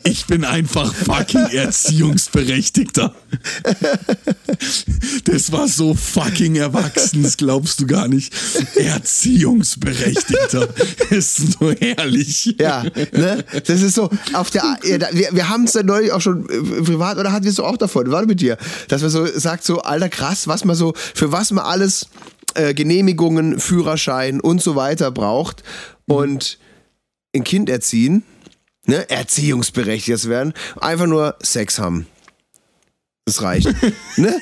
[0.05, 3.15] Ich bin einfach fucking Erziehungsberechtigter.
[5.25, 8.35] Das war so fucking erwachsen, das glaubst du gar nicht.
[8.77, 10.69] Erziehungsberechtigter.
[11.11, 12.57] Ist nur herrlich.
[12.59, 13.45] Ja, ne?
[13.67, 16.83] Das ist so, auf der, ja, wir, wir haben es ja neulich auch schon äh,
[16.83, 18.57] privat, oder hatten wir es so auch davon, war mit dir,
[18.89, 22.07] dass man so sagt, so, alter krass, was man so, für was man alles
[22.55, 25.63] äh, Genehmigungen, Führerschein und so weiter braucht
[26.07, 26.59] und
[27.35, 28.25] ein Kind erziehen,
[28.91, 32.07] ne, erziehungsberechtigt werden, einfach nur Sex haben.
[33.25, 33.69] Das reicht.
[34.17, 34.41] ne?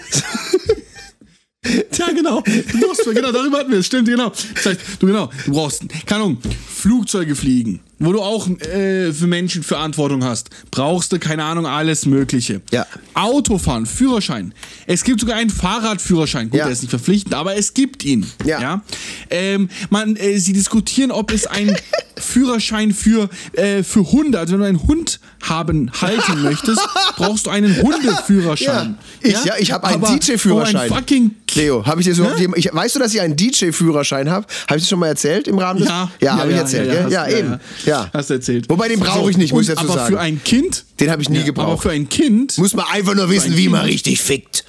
[1.92, 2.40] Ja, genau.
[2.40, 3.86] Du brauchst, genau, darüber hatten wir es.
[3.86, 4.32] Stimmt, genau.
[4.54, 6.38] Das heißt, du genau, du brauchst, keine Ahnung,
[6.74, 10.50] Flugzeuge fliegen, wo du auch äh, für Menschen Verantwortung hast.
[10.70, 12.60] Brauchst du, keine Ahnung, alles Mögliche.
[12.70, 12.86] Ja.
[13.14, 14.54] Autofahren, Führerschein.
[14.86, 16.50] Es gibt sogar einen Fahrradführerschein.
[16.50, 16.64] Gut, Ja.
[16.64, 18.26] der ist nicht verpflichtend, aber es gibt ihn.
[18.44, 18.82] Ja.
[19.30, 21.76] Ähm, man, äh, sie diskutieren, ob es einen
[22.16, 26.80] Führerschein für, äh, für Hunde, also wenn du einen Hund haben, halten möchtest,
[27.16, 28.98] brauchst du einen Hundeführerschein.
[29.22, 29.28] Ja.
[29.30, 30.90] Ich- ja, ich hab einen DJ-Führerschein.
[30.90, 32.26] Oh, ein fucking Leo, habe ich dir so,
[32.56, 34.46] ich, weißt du, dass ich einen DJ-Führerschein habe?
[34.68, 35.88] Habe ich das schon mal erzählt im Rahmen des?
[35.88, 37.10] Ja, ja, habe ich erzählt?
[37.10, 37.58] Ja, hast- eben.
[37.88, 38.68] Ja, Hast du erzählt.
[38.68, 40.14] Wobei, den brauche ich nicht, muss ich dazu aber sagen.
[40.14, 41.82] für ein Kind, Den habe ich nie aber gebraucht.
[41.82, 44.64] für ein Kind, Muss man einfach nur wissen, wie man richtig fickt.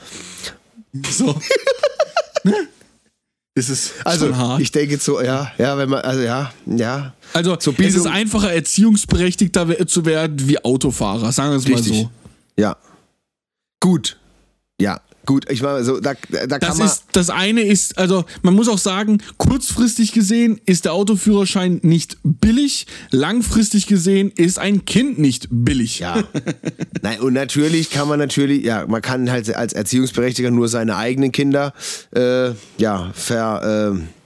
[1.11, 1.35] so.
[2.45, 2.55] Ne?
[3.55, 4.61] ist es Also, hart.
[4.61, 7.13] ich denke so, ja, ja, wenn man, also ja, ja.
[7.33, 11.97] also, so es ist einfacher, erziehungsberechtigter zu werden wie Autofahrer, sagen wir es mal Richtig.
[12.03, 12.09] so.
[12.57, 12.77] Ja.
[13.81, 14.17] Gut.
[14.79, 15.45] Ja, gut.
[15.51, 16.87] Ich meine, so, da, da kann Das man.
[16.87, 22.17] ist, das eine ist, also man muss auch sagen, kurzfristig gesehen ist der Autoführerschein nicht
[22.23, 25.99] billig, langfristig gesehen ist ein Kind nicht billig.
[25.99, 26.23] Ja.
[27.03, 31.31] Nein, und natürlich kann man natürlich, ja, man kann halt als Erziehungsberechtigter nur seine eigenen
[31.31, 31.73] Kinder,
[32.15, 34.18] äh, ja, ver, äh,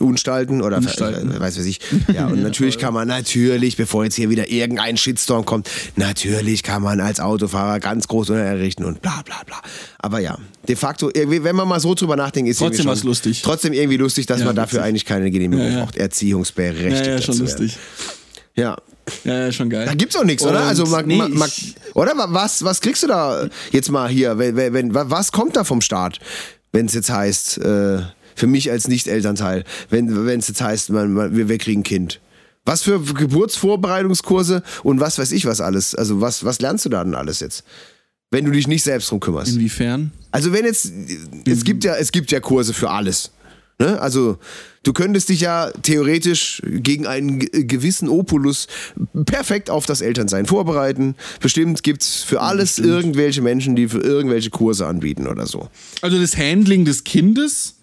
[0.00, 1.32] unstalten oder Unstalten.
[1.32, 1.80] Äh, weiß was ich.
[2.12, 6.82] Ja, und natürlich kann man natürlich, bevor jetzt hier wieder irgendein Shitstorm kommt, natürlich kann
[6.82, 9.56] man als Autofahrer ganz groß errichten und bla bla bla.
[9.98, 10.38] Aber ja,
[10.68, 13.42] de facto, wenn man mal so drüber nachdenkt, ist Trotzdem was lustig.
[13.42, 15.84] Trotzdem irgendwie lustig, dass Ja, man dafür eigentlich keine Genehmigung Ja, ja.
[15.84, 17.06] braucht, erziehungsberechtigt.
[17.06, 17.76] ja, ja, schon lustig.
[18.54, 18.76] Ja.
[19.24, 19.86] Ja, ja, schon geil.
[19.86, 20.60] Da gibt's auch nichts, oder?
[20.62, 24.36] Also man, nee, man, ich- oder was was kriegst du da jetzt mal hier?
[24.38, 26.18] Wenn, wenn, wenn, was kommt da vom Staat,
[26.72, 27.98] wenn es jetzt heißt äh,
[28.36, 30.08] für mich als Nicht-Elternteil, wenn
[30.38, 32.20] es jetzt heißt, man, man, wir, wir kriegen ein Kind?
[32.64, 35.94] Was für Geburtsvorbereitungskurse und was weiß ich was alles?
[35.94, 37.64] Also was was lernst du da denn alles jetzt?
[38.30, 39.52] Wenn du dich nicht selbst drum kümmerst.
[39.54, 40.10] Inwiefern?
[40.32, 40.90] Also wenn jetzt,
[41.46, 43.30] es gibt ja, es gibt ja Kurse für alles.
[43.78, 44.00] Ne?
[44.00, 44.38] Also
[44.82, 48.66] du könntest dich ja theoretisch gegen einen ge- gewissen Opulus
[49.26, 51.14] perfekt auf das Elternsein vorbereiten.
[51.40, 55.68] Bestimmt gibt's für alles irgendwelche Menschen, die für irgendwelche Kurse anbieten oder so.
[56.02, 57.75] Also das Handling des Kindes,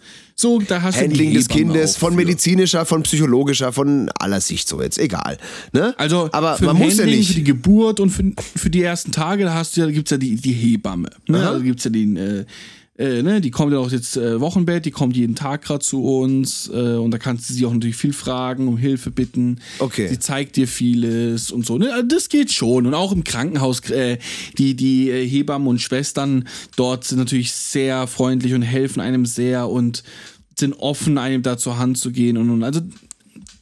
[0.44, 4.82] so, da hast Handling du des Kindes, von medizinischer, von psychologischer, von aller Sicht so
[4.82, 5.38] jetzt, egal.
[5.72, 5.96] Ne?
[5.98, 7.48] Also aber für man muss ja Handling, für die nicht.
[7.48, 8.24] Geburt und für,
[8.56, 11.10] für die ersten Tage, da hast du ja, gibt's ja die, die Hebamme.
[11.28, 11.40] Ne?
[11.40, 11.52] Aha.
[11.52, 12.46] Also gibt's ja den, äh,
[12.96, 16.04] äh, ne, die kommt ja auch jetzt äh, Wochenbett, die kommt jeden Tag gerade zu
[16.04, 19.62] uns äh, und da kannst du sie auch natürlich viel fragen, um Hilfe bitten.
[19.80, 20.08] Okay.
[20.08, 21.80] Sie zeigt dir vieles und so.
[21.80, 21.92] Ne?
[21.92, 22.86] Also das geht schon.
[22.86, 24.20] Und auch im Krankenhaus, äh,
[24.60, 29.70] die, die äh, Hebammen und Schwestern dort sind natürlich sehr freundlich und helfen einem sehr
[29.70, 30.04] und
[30.58, 32.82] sind offen, einem da zur Hand zu gehen und, und also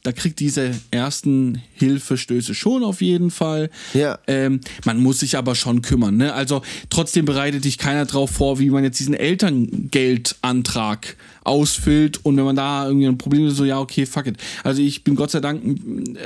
[0.02, 3.70] da kriegt diese ersten Hilfestöße schon auf jeden Fall.
[3.94, 4.18] Ja.
[4.26, 6.16] Ähm, man muss sich aber schon kümmern.
[6.16, 6.34] Ne?
[6.34, 12.44] Also trotzdem bereitet dich keiner drauf vor, wie man jetzt diesen Elterngeldantrag ausfüllt und wenn
[12.44, 14.36] man da irgendwie ein Problem ist, so ja, okay, fuck it.
[14.64, 15.62] Also ich bin Gott sei Dank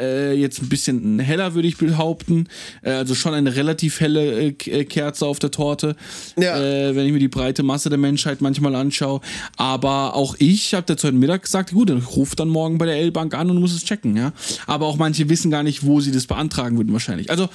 [0.01, 2.49] äh, jetzt ein bisschen heller, würde ich behaupten.
[2.83, 5.97] Äh, also schon eine relativ helle äh, äh, Kerze auf der Torte,
[6.39, 6.59] Ja.
[6.59, 9.21] äh, wenn ich mir die breite Masse der Menschheit manchmal anschaue.
[9.57, 12.97] Aber auch ich habe dazu heute Mittag gesagt, gut, dann ruf dann morgen bei der
[12.97, 14.33] L-Bank an und muss es checken, ja.
[14.67, 17.31] Aber auch manche wissen gar nicht, wo sie das beantragen würden wahrscheinlich.
[17.31, 17.49] Also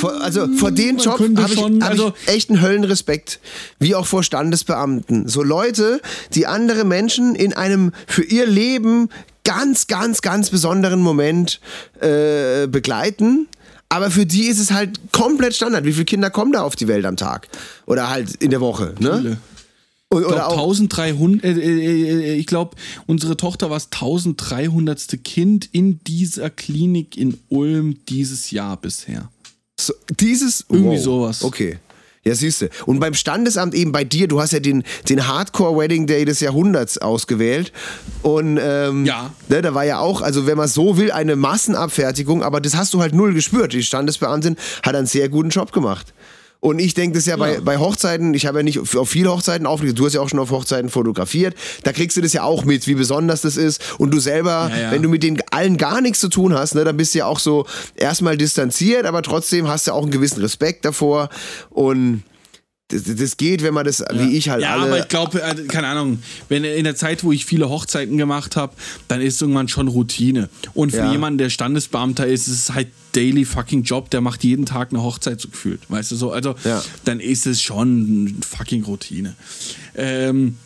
[0.00, 3.40] Vor, also vor den Man Job habe ich, schon, hab also- ich echt einen Höllenrespekt,
[3.78, 5.28] wie auch vor Standesbeamten.
[5.28, 6.00] So Leute,
[6.34, 9.08] die andere Menschen in einem für ihr Leben
[9.44, 11.60] ganz, ganz, ganz besonderen Moment
[12.00, 13.48] äh, begleiten.
[13.88, 15.84] Aber für die ist es halt komplett Standard.
[15.84, 17.48] Wie viele Kinder kommen da auf die Welt am Tag?
[17.84, 19.18] Oder halt in der Woche, ne?
[19.18, 19.36] Viele.
[20.12, 25.24] Und, Ich glaube, auch, 1300, äh, äh, äh, ich glaube, unsere Tochter war das 1300.
[25.24, 29.30] Kind in dieser Klinik in Ulm dieses Jahr bisher.
[29.80, 31.42] So, dieses Irgendwie sowas.
[31.42, 31.78] Okay.
[32.24, 32.68] Ja, siehst du.
[32.86, 36.98] Und beim Standesamt eben bei dir, du hast ja den, den Hardcore-Wedding Day des Jahrhunderts
[36.98, 37.72] ausgewählt.
[38.22, 39.32] Und ähm, Ja.
[39.48, 42.94] ne, da war ja auch, also wenn man so will, eine Massenabfertigung, aber das hast
[42.94, 43.72] du halt null gespürt.
[43.72, 46.14] Die Standesbeamtin hat einen sehr guten Job gemacht.
[46.64, 49.32] Und ich denke das ja, Bei, bei Hochzeiten, ich habe ja nicht auf auf viele
[49.32, 52.44] Hochzeiten aufgelegt, du hast ja auch schon auf Hochzeiten fotografiert, da kriegst du das ja
[52.44, 53.82] auch mit, wie besonders das ist.
[53.98, 54.90] Und du selber, Ja, ja.
[54.92, 57.26] wenn du mit den allen gar nichts zu tun hast, ne, dann bist du ja
[57.26, 61.30] auch so erstmal distanziert, aber trotzdem hast du auch einen gewissen Respekt davor.
[61.70, 62.22] Und
[62.92, 64.82] das, das geht, wenn man das, wie ich halt ja, alle.
[64.82, 66.18] aber ich glaube, äh, keine Ahnung,
[66.48, 68.74] wenn in der Zeit, wo ich viele Hochzeiten gemacht habe,
[69.08, 70.48] dann ist irgendwann schon Routine.
[70.74, 71.10] Und für Ja.
[71.12, 75.02] jemanden, der Standesbeamter ist, ist es halt daily fucking Job, der macht jeden Tag eine
[75.02, 75.80] Hochzeit so gefühlt.
[75.88, 76.30] Weißt du so?
[76.32, 76.82] Also, Ja.
[77.04, 79.34] dann ist es schon fucking Routine.
[79.94, 80.56] Ähm,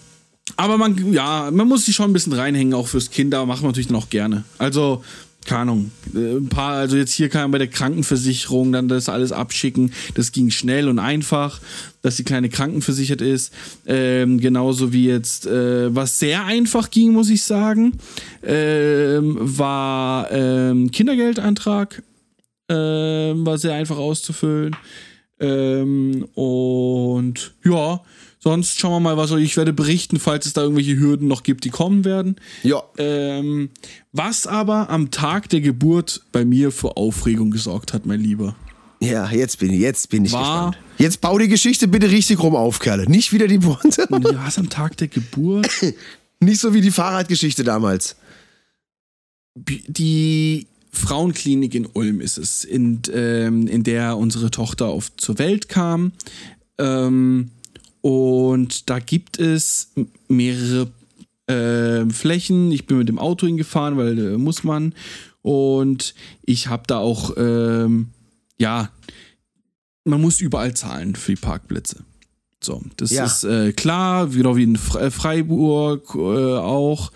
[0.57, 3.69] aber man, ja, man muss sich schon ein bisschen reinhängen, auch fürs Kinder, machen wir
[3.69, 4.45] natürlich dann auch gerne.
[4.59, 5.03] Also,
[5.47, 9.09] keine Ahnung, äh, ein paar, also jetzt hier kann man bei der Krankenversicherung dann das
[9.09, 9.93] alles abschicken.
[10.15, 11.61] Das ging schnell und einfach,
[12.03, 13.53] dass die kleine krankenversichert ist.
[13.87, 17.99] Ähm, genauso wie jetzt, äh, was sehr einfach ging, muss ich sagen,
[18.43, 22.03] ähm, war ähm, Kindergeldantrag.
[22.69, 24.75] Ähm, war sehr einfach auszufüllen.
[25.39, 28.01] Ähm, und ja,
[28.47, 31.65] sonst schauen wir mal, was ich werde berichten, falls es da irgendwelche Hürden noch gibt,
[31.65, 32.37] die kommen werden.
[32.63, 32.81] ja.
[32.97, 33.71] Ähm,
[34.13, 38.55] was aber am Tag der Geburt bei mir für Aufregung gesorgt hat, mein Lieber.
[39.01, 40.85] ja, jetzt bin ich, jetzt bin ich War- gespannt.
[40.99, 43.11] Jetzt bau die Geschichte bitte richtig rum auf, Kerle.
[43.11, 44.07] Nicht wieder die Pointe.
[44.09, 45.69] Was am Tag der Geburt?
[46.41, 48.15] Nicht so wie die Fahrradgeschichte damals.
[49.57, 55.69] Die Frauenklinik in Ulm ist es, in, ähm, in der unsere Tochter auf, zur Welt
[55.69, 56.13] kam.
[56.79, 57.51] Ähm,
[58.07, 59.91] und da gibt es
[60.29, 60.93] mehrere
[61.49, 62.71] äh, Flächen.
[62.71, 64.95] Ich bin mit dem Auto hingefahren, weil äh, muss man.
[65.43, 68.09] Und ich habe da auch, ähm,
[68.59, 68.91] ja,
[70.05, 72.05] man muss überall zahlen für die Parkplätze.
[72.63, 73.25] So, das Ja.
[73.25, 76.19] ist äh, klar, genau wie in Fre- äh, Freiburg äh,
[76.59, 77.11] auch.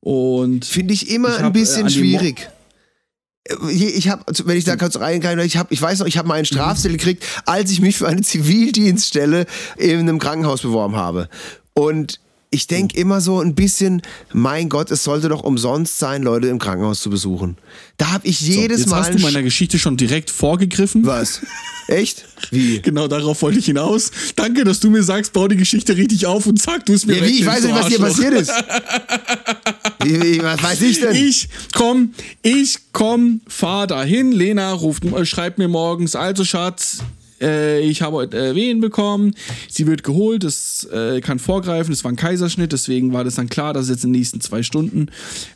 [0.00, 2.48] Und Finde ich immer Ich ein hab, äh, bisschen schwierig.
[3.70, 6.28] Ich habe, wenn ich da kurz rein kann, ich, hab, ich weiß noch, ich habe
[6.28, 9.46] mal einen Strafzettel gekriegt, als ich mich für eine Zivildienststelle
[9.76, 11.28] in einem Krankenhaus beworben habe.
[11.74, 12.20] Und
[12.50, 16.58] ich denke immer so ein bisschen, mein Gott, es sollte doch umsonst sein, Leute im
[16.58, 17.58] Krankenhaus zu besuchen.
[17.98, 19.00] Da habe ich jedes Jetzt Mal.
[19.00, 21.04] hast du meiner Geschichte schon direkt vorgegriffen.
[21.04, 21.40] Was?
[21.88, 22.24] Echt?
[22.50, 22.80] Wie?
[22.88, 24.10] Genau darauf wollte ich hinaus.
[24.34, 27.16] Danke, dass du mir sagst, bau die Geschichte richtig auf und zack, du es mir
[27.16, 27.40] Ja, wie?
[27.40, 28.52] Ich weiß nicht, was hier passiert ist.
[30.00, 31.14] Wie, wie, was weiß ich denn?
[31.14, 34.30] Ich komm, ich komm, fahr dahin.
[34.30, 36.98] Lena ruft, schreibt mir morgens, also Schatz,
[37.40, 39.34] äh, ich habe heute äh, Wehen bekommen.
[39.68, 43.48] Sie wird geholt, es äh, kann vorgreifen, es war ein Kaiserschnitt, deswegen war das dann
[43.48, 45.06] klar, dass es jetzt in den nächsten zwei Stunden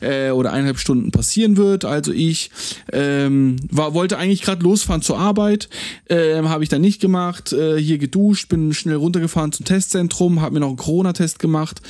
[0.01, 1.85] äh, oder eineinhalb Stunden passieren wird.
[1.85, 2.51] Also ich
[2.91, 5.69] ähm, war, wollte eigentlich gerade losfahren zur Arbeit,
[6.09, 7.53] ähm, habe ich dann nicht gemacht.
[7.53, 11.81] Äh, hier geduscht, bin schnell runtergefahren zum Testzentrum, habe mir noch einen Corona-Test gemacht,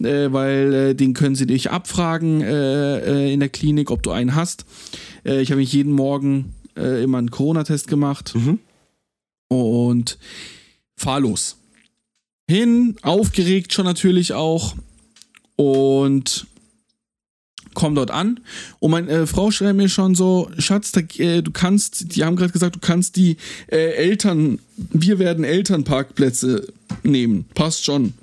[0.00, 4.64] äh, weil den können sie dich abfragen in der Klinik, ob du einen hast.
[5.24, 8.34] Ich habe mich jeden Morgen immer einen Corona-Test gemacht
[9.48, 10.18] und
[10.96, 11.56] fahr los.
[12.48, 14.74] Hin, aufgeregt schon natürlich auch
[15.56, 16.46] und
[17.74, 18.40] komm dort an
[18.78, 22.36] und meine äh, Frau schreibt mir schon so, Schatz, da, äh, du kannst, die haben
[22.36, 23.36] gerade gesagt, du kannst die
[23.66, 26.72] äh, Eltern, wir werden Elternparkplätze
[27.02, 27.46] nehmen.
[27.54, 28.14] Passt schon.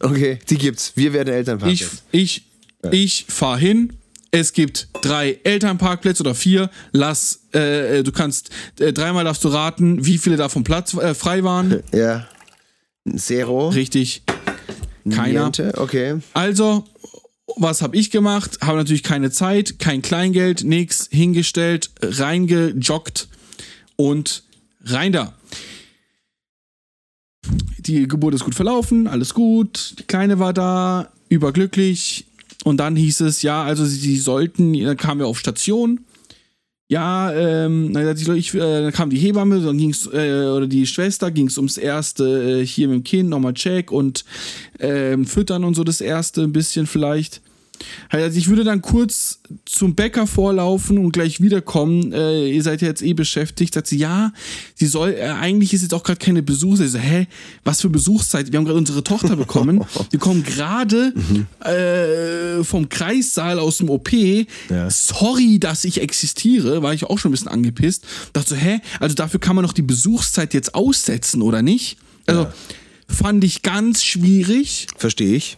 [0.00, 0.92] Okay, die gibt's.
[0.96, 1.70] Wir werden Elternpaar.
[1.70, 2.42] Ich, ich,
[2.90, 3.92] ich fahr hin.
[4.30, 6.70] Es gibt drei Elternparkplätze oder vier.
[6.92, 11.44] Lass, äh, du kannst äh, dreimal darfst du raten, wie viele davon Platz äh, frei
[11.44, 11.82] waren.
[11.92, 12.26] Ja.
[13.16, 13.68] Zero.
[13.70, 14.22] Richtig.
[15.10, 15.44] Keiner.
[15.44, 16.20] Niente, Okay.
[16.34, 16.84] Also,
[17.56, 18.58] was habe ich gemacht?
[18.60, 23.28] Habe natürlich keine Zeit, kein Kleingeld, nix, hingestellt, reingejoggt
[23.96, 24.44] und
[24.84, 25.34] rein da.
[27.78, 32.26] Die Geburt ist gut verlaufen, alles gut, die Kleine war da, überglücklich.
[32.64, 36.00] Und dann hieß es, ja, also sie, sollten, dann kamen wir auf Station.
[36.88, 41.56] Ja, ähm, ich, äh, dann kam die Hebamme, dann ging's äh, oder die Schwester, ging's
[41.56, 44.24] ums erste äh, hier mit dem Kind, nochmal Check und
[44.80, 47.42] ähm, Füttern und so das erste, ein bisschen vielleicht.
[48.08, 52.12] Also ich würde dann kurz zum Bäcker vorlaufen und gleich wiederkommen.
[52.12, 53.74] Äh, ihr seid ja jetzt eh beschäftigt.
[53.74, 54.32] Sagt sie, ja,
[54.74, 56.86] sie soll, äh, eigentlich ist jetzt auch gerade keine Besuchszeit.
[56.86, 57.26] Ich so, hä,
[57.64, 58.52] was für Besuchszeit?
[58.52, 59.84] Wir haben gerade unsere Tochter bekommen.
[60.10, 61.12] Wir kommen gerade
[61.64, 64.10] äh, vom Kreissaal aus dem OP.
[64.88, 66.82] Sorry, dass ich existiere.
[66.82, 68.04] War ich auch schon ein bisschen angepisst.
[68.32, 71.96] Dachte so, hä, also dafür kann man doch die Besuchszeit jetzt aussetzen, oder nicht?
[72.26, 72.48] Also
[73.08, 74.86] fand ich ganz schwierig.
[74.96, 75.56] Verstehe ich.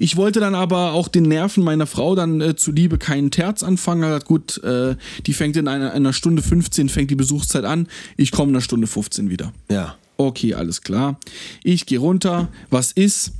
[0.00, 4.02] Ich wollte dann aber auch den Nerven meiner Frau dann äh, zuliebe keinen Terz anfangen.
[4.02, 4.96] Er hat gut, äh,
[5.26, 7.88] die fängt in einer, einer Stunde 15, fängt die Besuchszeit an.
[8.16, 9.52] Ich komme in einer Stunde 15 wieder.
[9.70, 9.96] Ja.
[10.16, 11.18] Okay, alles klar.
[11.64, 12.48] Ich gehe runter.
[12.70, 13.32] Was ist?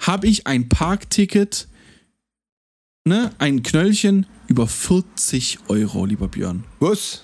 [0.00, 1.68] Habe ich ein Parkticket,
[3.04, 6.64] ne, ein Knöllchen über 40 Euro, lieber Björn.
[6.80, 7.22] Was?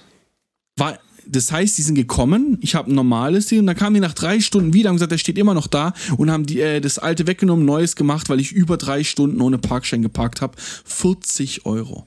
[0.76, 0.98] War,
[1.32, 4.14] das heißt, die sind gekommen, ich habe ein normales Ding und dann kamen die nach
[4.14, 6.98] drei Stunden wieder und gesagt, der steht immer noch da und haben die, äh, das
[6.98, 10.54] alte weggenommen, neues gemacht, weil ich über drei Stunden ohne Parkschein geparkt habe.
[10.84, 12.06] 40 Euro.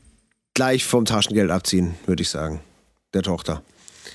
[0.54, 2.60] Gleich vom Taschengeld abziehen, würde ich sagen.
[3.14, 3.64] Der Tochter.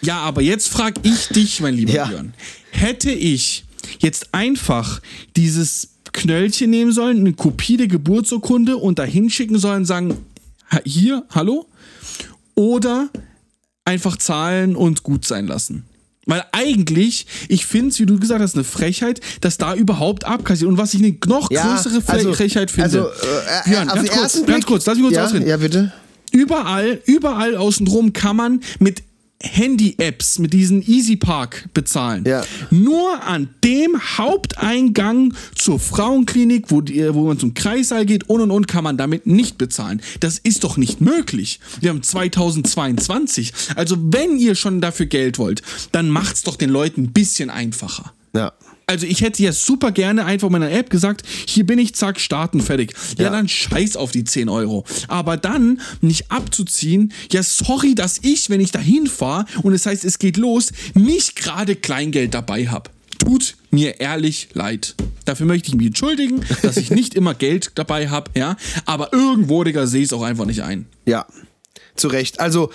[0.03, 2.05] Ja, aber jetzt frage ich dich, mein lieber Ja.
[2.07, 2.35] Björn.
[2.71, 3.65] Hätte ich
[4.01, 5.01] jetzt einfach
[5.37, 10.17] dieses Knöllchen nehmen sollen, eine Kopie der Geburtsurkunde und da hinschicken sollen und sagen,
[10.71, 11.67] "Ha- hier, hallo?
[12.55, 13.09] Oder
[13.89, 15.85] einfach zahlen und gut sein lassen?
[16.27, 20.69] Weil eigentlich, ich finde es, wie du gesagt hast, eine Frechheit, dass da überhaupt abkassiert.
[20.69, 22.85] Und was ich eine noch Ja, größere Fre also- Frechheit finde.
[22.85, 25.47] also, äh, Björn, ganz kurz, ganz kurz, lass mich kurz ja, ausreden.
[25.47, 25.91] Ja, bitte.
[26.31, 29.03] Überall, überall außenrum kann man mit
[29.41, 32.25] Handy-Apps, mit diesen Easy Park bezahlen.
[32.27, 32.43] Ja.
[32.71, 38.51] Nur an dem Haupteingang zur Frauenklinik, wo, die, wo man zum Kreissaal geht und und
[38.51, 40.03] und, kann man damit nicht bezahlen.
[40.21, 41.61] Das ist doch nicht möglich.
[41.81, 43.53] Wir haben 2022.
[43.77, 45.63] Also wenn ihr schon dafür Geld wollt,
[45.93, 48.13] dann macht's doch den Leuten ein bisschen einfacher.
[48.35, 48.53] Ja.
[48.89, 52.19] Also ich hätte ja super gerne einfach in meiner App gesagt, hier bin ich, zack,
[52.19, 52.95] starten, fertig.
[53.19, 53.31] Ja, Ja.
[53.31, 54.85] dann scheiß auf die 10 Euro.
[55.09, 60.07] Aber dann nicht abzuziehen, ja sorry, dass ich, wenn ich da hinfahre und es heißt,
[60.07, 62.89] es geht los, nicht gerade Kleingeld dabei habe.
[63.19, 64.95] Tut mir ehrlich leid.
[65.27, 68.57] Dafür möchte ich mich entschuldigen, dass ich nicht immer Geld dabei habe, ja.
[68.87, 70.87] Aber irgendwo, Digga, sehe ich es auch einfach nicht ein.
[71.05, 71.27] Ja,
[71.95, 72.41] zu Recht.
[72.41, 72.71] Also,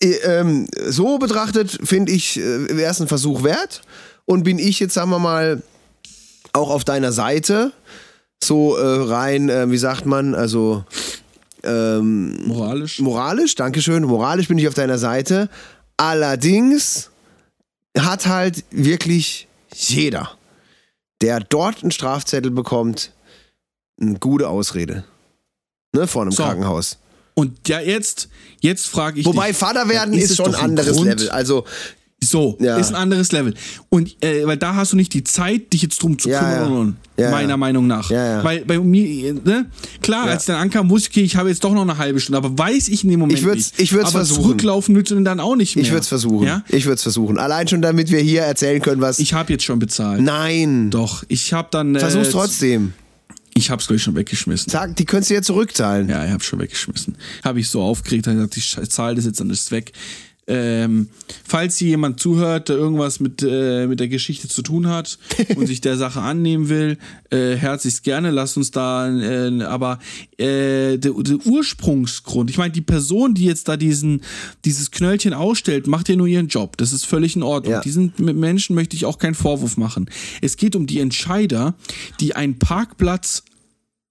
[0.00, 3.82] äh, ähm, so betrachtet finde ich, äh, wäre es ein Versuch wert.
[4.26, 5.62] Und bin ich jetzt, sagen wir mal,
[6.52, 7.72] auch auf deiner Seite,
[8.42, 10.84] so äh, rein, äh, wie sagt man, also
[11.62, 13.00] ähm, Moralisch.
[13.00, 15.48] moralisch, Dankeschön, moralisch bin ich auf deiner Seite.
[15.96, 17.10] Allerdings
[17.98, 20.30] hat halt wirklich jeder,
[21.22, 23.12] der dort einen Strafzettel bekommt,
[24.00, 25.04] eine gute Ausrede.
[25.94, 26.42] Ne, vor einem So.
[26.42, 26.98] Krankenhaus.
[27.34, 28.28] Und ja, jetzt,
[28.60, 31.30] jetzt frage ich Wobei dich, Vater werden ist, es schon ein anderes Grund, Level.
[31.30, 31.64] Also,
[32.24, 32.78] So, Ja.
[32.78, 33.52] ist ein anderes Level.
[33.90, 36.96] Und äh, weil da hast du nicht die Zeit, dich jetzt drum zu Ja, kümmern,
[37.18, 37.30] ja.
[37.30, 37.56] Meiner.
[37.58, 38.10] Meinung nach.
[38.10, 39.66] Weil bei mir, ne?
[40.02, 42.18] Klar, als ich dann ankam, wusste ich, okay, ich habe jetzt doch noch eine halbe
[42.18, 43.80] Stunde, aber weiß ich in dem Moment Ich würd's- nicht.
[43.80, 44.42] ich würd's aber versuchen.
[44.42, 45.84] zurücklaufen nützt du dann auch nicht mehr.
[45.84, 46.62] ich würde es versuchen.
[46.68, 47.38] Ich würde es versuchen.
[47.38, 49.18] Allein schon, damit wir hier erzählen können, was.
[49.18, 50.20] Ich habe jetzt schon bezahlt.
[50.22, 50.90] Nein.
[50.90, 51.94] Doch, ich habe dann.
[51.94, 52.94] Äh, Versuch's trotzdem.
[53.54, 54.70] Ich habe es gleich schon weggeschmissen.
[54.70, 56.08] Sag, die könntest du ja zurückzahlen.
[56.08, 57.16] Ja, ich habe schon weggeschmissen.
[57.44, 59.92] Habe ich so aufgeregt, dann gesagt, ich zahle das jetzt, dann ist es weg.
[60.48, 61.08] Ähm,
[61.44, 65.18] falls hier jemand zuhört, der irgendwas mit, äh, mit der Geschichte zu tun hat
[65.56, 66.98] und sich der Sache annehmen will,
[67.30, 69.98] äh, herzlichst gerne, lasst uns da, äh, aber
[70.38, 74.22] äh, der, der Ursprungsgrund, ich meine, die Person, die jetzt da diesen,
[74.64, 76.76] dieses Knöllchen ausstellt, macht ja nur ihren Job.
[76.76, 77.72] Das ist völlig in Ordnung.
[77.72, 77.80] Ja.
[77.80, 80.08] Diesen Menschen möchte ich auch keinen Vorwurf machen.
[80.42, 81.74] Es geht um die Entscheider,
[82.20, 83.42] die einen Parkplatz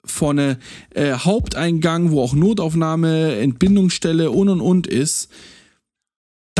[0.03, 0.59] vorne
[0.91, 5.29] äh, Haupteingang, wo auch Notaufnahme, Entbindungsstelle und und und ist.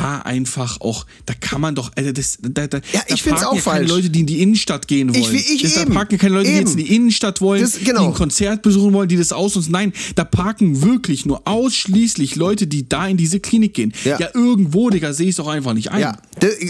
[0.06, 3.42] Da einfach auch, da kann man doch, also das, da, da, Ja, da ich find's
[3.42, 3.90] parken auch ja keine falsch.
[3.90, 5.34] Leute, die in die Innenstadt gehen wollen.
[5.34, 5.96] Ich- ich das, da eben.
[5.96, 6.68] parken keine Leute, die Eben.
[6.68, 8.02] jetzt in die Innenstadt wollen, Das- genau.
[8.02, 9.72] die ein Konzert besuchen wollen, die das ausnutzen.
[9.72, 13.94] Nein, da parken wirklich nur ausschließlich Leute, die da in diese Klinik gehen.
[14.04, 14.20] Ja.
[14.20, 16.02] Ja, irgendwo, Digga, sehe ich es doch einfach nicht ein.
[16.02, 16.18] Ja,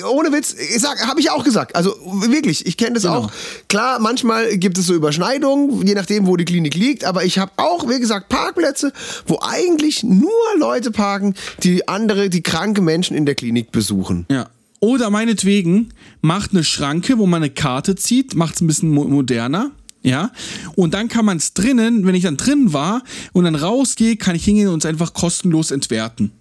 [0.09, 1.75] ohne Witz, ich sag, habe ich auch gesagt.
[1.75, 1.93] Also
[2.29, 3.15] wirklich, ich kenne das Genau.
[3.25, 3.31] auch.
[3.67, 7.03] Klar, manchmal gibt es so Überschneidungen, je nachdem, wo die Klinik liegt.
[7.03, 8.93] Aber ich habe auch, wie gesagt, Parkplätze,
[9.27, 14.25] wo eigentlich nur Leute parken, die andere, die kranke Menschen in der Klinik besuchen.
[14.29, 14.49] Ja.
[14.79, 15.89] Oder meinetwegen
[16.21, 19.71] macht eine Schranke, wo man eine Karte zieht, macht es ein bisschen mo moderner.
[20.03, 20.31] Ja,
[20.75, 23.01] und dann kann man es drinnen, wenn ich dann drin war
[23.33, 26.31] und dann rausgehe, kann ich hingehen und es einfach kostenlos entwerten.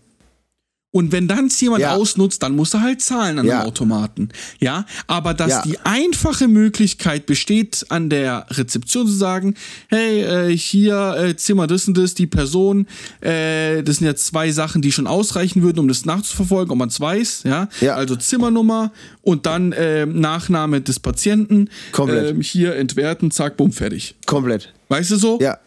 [0.95, 1.97] Und wenn dann es jemand Ja.
[1.97, 3.63] ausnutzt, dann muss er halt zahlen an Ja.
[3.63, 4.29] dem Automaten.
[4.61, 5.63] Ja, aber dass Ja.
[5.63, 9.57] die einfache Möglichkeit besteht, an der Rezeption zu sagen,
[9.89, 10.21] hey,
[10.53, 12.87] äh, hier äh, Zimmer das und das, die Person,
[13.23, 16.91] äh, das sind ja zwei Sachen, die schon ausreichen würden, um das nachzuverfolgen, ob man
[16.91, 17.43] es weiß.
[17.45, 17.69] Ja?
[17.81, 17.97] Ja.
[17.97, 18.93] also Zimmernummer
[19.23, 21.71] und dann äh, Nachname des Patienten.
[21.91, 22.31] Komplett.
[22.31, 24.15] Ähm, hier entwerten, zack, bumm, fertig.
[24.27, 24.73] Komplett.
[24.89, 25.41] Weißt du so?
[25.41, 25.59] Ja.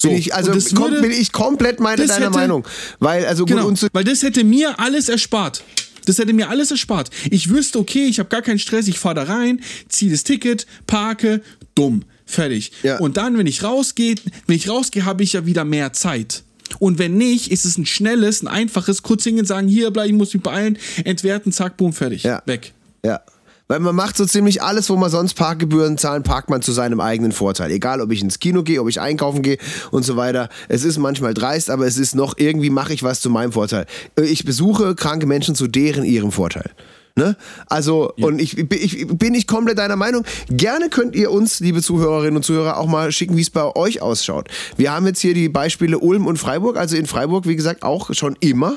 [0.00, 2.66] So, Bin ich, also kom würde- bin ich komplett meine, deiner hätte- Meinung.
[2.98, 5.64] Weil, also gut, Genau, uns, weil das hätte mir alles erspart.
[6.04, 7.10] Das hätte mir alles erspart.
[7.30, 10.66] Ich wüsste, okay, ich habe gar keinen Stress, ich fahre da rein, ziehe das Ticket,
[10.86, 11.40] parke,
[11.74, 12.72] dumm, fertig.
[12.82, 12.98] Ja.
[12.98, 14.14] Und dann, wenn ich rausgehe,
[14.46, 16.42] wenn ich rausgehe, habe ich ja wieder mehr Zeit.
[16.78, 20.12] Und wenn nicht, ist es ein schnelles, ein einfaches, kurz hingehen, sagen, hier, bleib, ich
[20.12, 22.22] muss mich beeilen, entwerten, zack, boom, fertig.
[22.22, 22.42] Ja.
[22.44, 22.72] Weg.
[23.04, 23.20] Ja.
[23.68, 27.00] Weil man macht so ziemlich alles, wo man sonst Parkgebühren zahlen, parkt man zu seinem
[27.00, 27.70] eigenen Vorteil.
[27.70, 29.58] Egal, ob ich ins Kino gehe, ob ich einkaufen gehe
[29.90, 30.48] und so weiter.
[30.68, 33.86] Es ist manchmal dreist, aber es ist noch irgendwie mache ich was zu meinem Vorteil.
[34.16, 36.70] Äh, Ich besuche kranke Menschen zu deren ihrem Vorteil.
[37.18, 37.34] Ne?
[37.66, 40.24] Also, und ich, ich, ich bin nicht komplett deiner Meinung.
[40.50, 44.02] Gerne könnt ihr uns, liebe Zuhörerinnen und Zuhörer, auch mal schicken, wie es bei euch
[44.02, 44.48] ausschaut.
[44.76, 46.76] Wir haben jetzt hier die Beispiele Ulm und Freiburg.
[46.76, 48.76] Also in Freiburg, wie gesagt, auch schon immer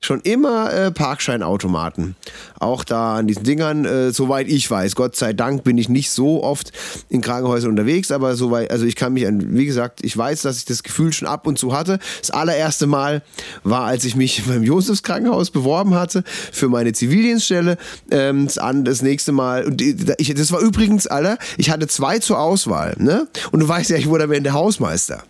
[0.00, 2.14] schon immer äh, Parkscheinautomaten.
[2.60, 4.94] Auch da an diesen Dingern, äh, soweit ich weiß.
[4.94, 6.70] Gott sei Dank bin ich nicht so oft
[7.08, 10.58] in Krankenhäusern unterwegs, aber soweit, also ich kann mich an, wie gesagt, ich weiß, dass
[10.58, 11.98] ich das Gefühl schon ab und zu hatte.
[12.20, 13.22] Das allererste Mal
[13.64, 16.22] war, als ich mich beim Josefs Krankenhaus beworben hatte
[16.52, 17.76] für meine Zivildienststelle.
[18.10, 22.20] Ähm, das, an, das nächste Mal, und ich, das war übrigens, Alter, ich hatte zwei
[22.20, 23.26] zur Auswahl, ne?
[23.50, 25.24] Und du weißt ja, ich wurde am Ende Hausmeister.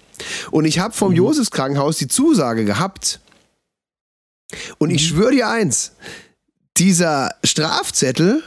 [0.50, 3.20] Und ich habe vom Josefs Krankenhaus die Zusage gehabt,
[4.78, 5.92] und ich schwöre dir eins,
[6.76, 8.42] dieser Strafzettel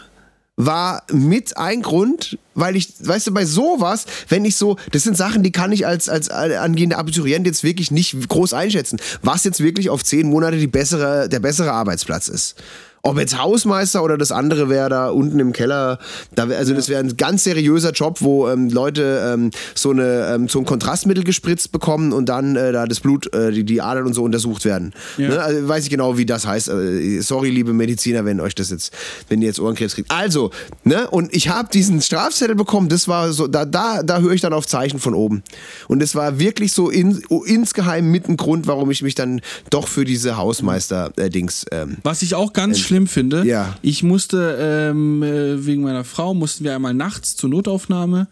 [0.56, 5.18] war mit ein Grund, weil ich, weißt du, bei sowas, wenn ich so, das sind
[5.18, 9.62] Sachen, die kann ich als, als angehender Abiturient jetzt wirklich nicht groß einschätzen, was jetzt
[9.62, 12.56] wirklich auf zehn Monate die bessere, der bessere Arbeitsplatz ist.
[13.04, 15.97] Ob jetzt Hausmeister oder das andere wäre da unten im Keller,
[16.36, 20.34] da wär, also das wäre ein ganz seriöser Job, wo ähm, Leute ähm, so, eine,
[20.36, 23.82] ähm, so ein Kontrastmittel gespritzt bekommen und dann äh, da das Blut, äh, die, die
[23.82, 24.93] Adern und so untersucht werden.
[25.18, 25.30] Ja.
[25.30, 25.41] Ne?
[25.41, 26.70] Also weiß ich genau, wie das heißt.
[26.70, 28.93] Äh, Sorry, liebe Mediziner, wenn euch das jetzt,
[29.30, 30.12] wenn ihr jetzt Ohrenkrebs kriegt.
[30.12, 30.52] Also,
[30.84, 34.41] ne, und ich habe diesen Strafzettel bekommen, das war so, da, da, da höre ich
[34.41, 35.43] dann auf Zeichen von oben.
[35.88, 39.88] Und das war wirklich so in, insgeheim mit ein Grund, warum ich mich dann doch
[39.88, 43.78] für diese Hausmeister-Dings ähm, Was ich auch ganz schlimm finde, Ja.
[43.82, 48.28] ich musste ähm, äh, wegen meiner Frau mussten wir einmal nachts zur Notaufnahme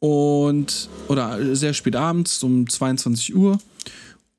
[0.00, 3.58] und oder äh, sehr spät abends um 22 Uhr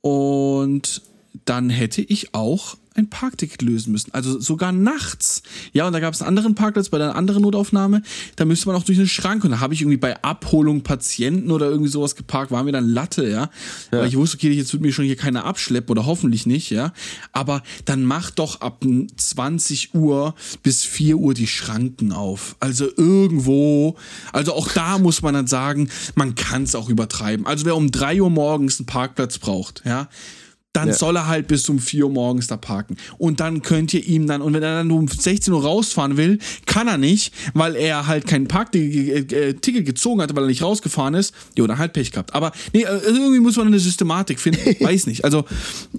[0.02, 1.02] und
[1.46, 4.14] dann hätte ich auch ein Parkticket lösen müssen.
[4.14, 5.44] Also sogar nachts.
[5.72, 8.02] Ja, und da gab es einen anderen Parkplatz bei einer anderen Notaufnahme.
[8.36, 9.44] Da müsste man auch durch einen Schrank.
[9.44, 12.52] Und da habe ich irgendwie bei Abholung Patienten oder irgendwie sowas geparkt.
[12.52, 13.50] War mir dann Latte, ja.
[13.92, 16.94] Weil ich wusste, okay, jetzt wird mir schon hier keiner abschleppen oder hoffentlich nicht, ja.
[17.32, 18.84] Aber dann mach doch ab
[19.18, 22.56] 20 Uhr bis 4 Uhr die Schranken auf.
[22.60, 23.98] Also irgendwo.
[24.32, 27.46] Also auch da muss man dann sagen, man kann es auch übertreiben.
[27.46, 30.10] Also wer um 3 Uhr morgens einen Parkplatz braucht, ja
[30.74, 30.94] dann Ja.
[30.96, 32.98] soll er halt bis um 4 Uhr morgens da parken.
[33.20, 36.40] Und dann könnt ihr ihm dann, und wenn er dann um 16 Uhr rausfahren will,
[36.66, 40.64] kann er nicht, weil er halt kein Parkticket äh, Ticket gezogen hatte, weil er nicht
[40.64, 41.34] rausgefahren ist.
[41.58, 42.34] Jo, dann halt Pech gehabt.
[42.34, 44.76] Aber nee, äh, irgendwie muss man eine Systematik finden.
[44.84, 45.24] Weiß nicht.
[45.24, 45.46] Also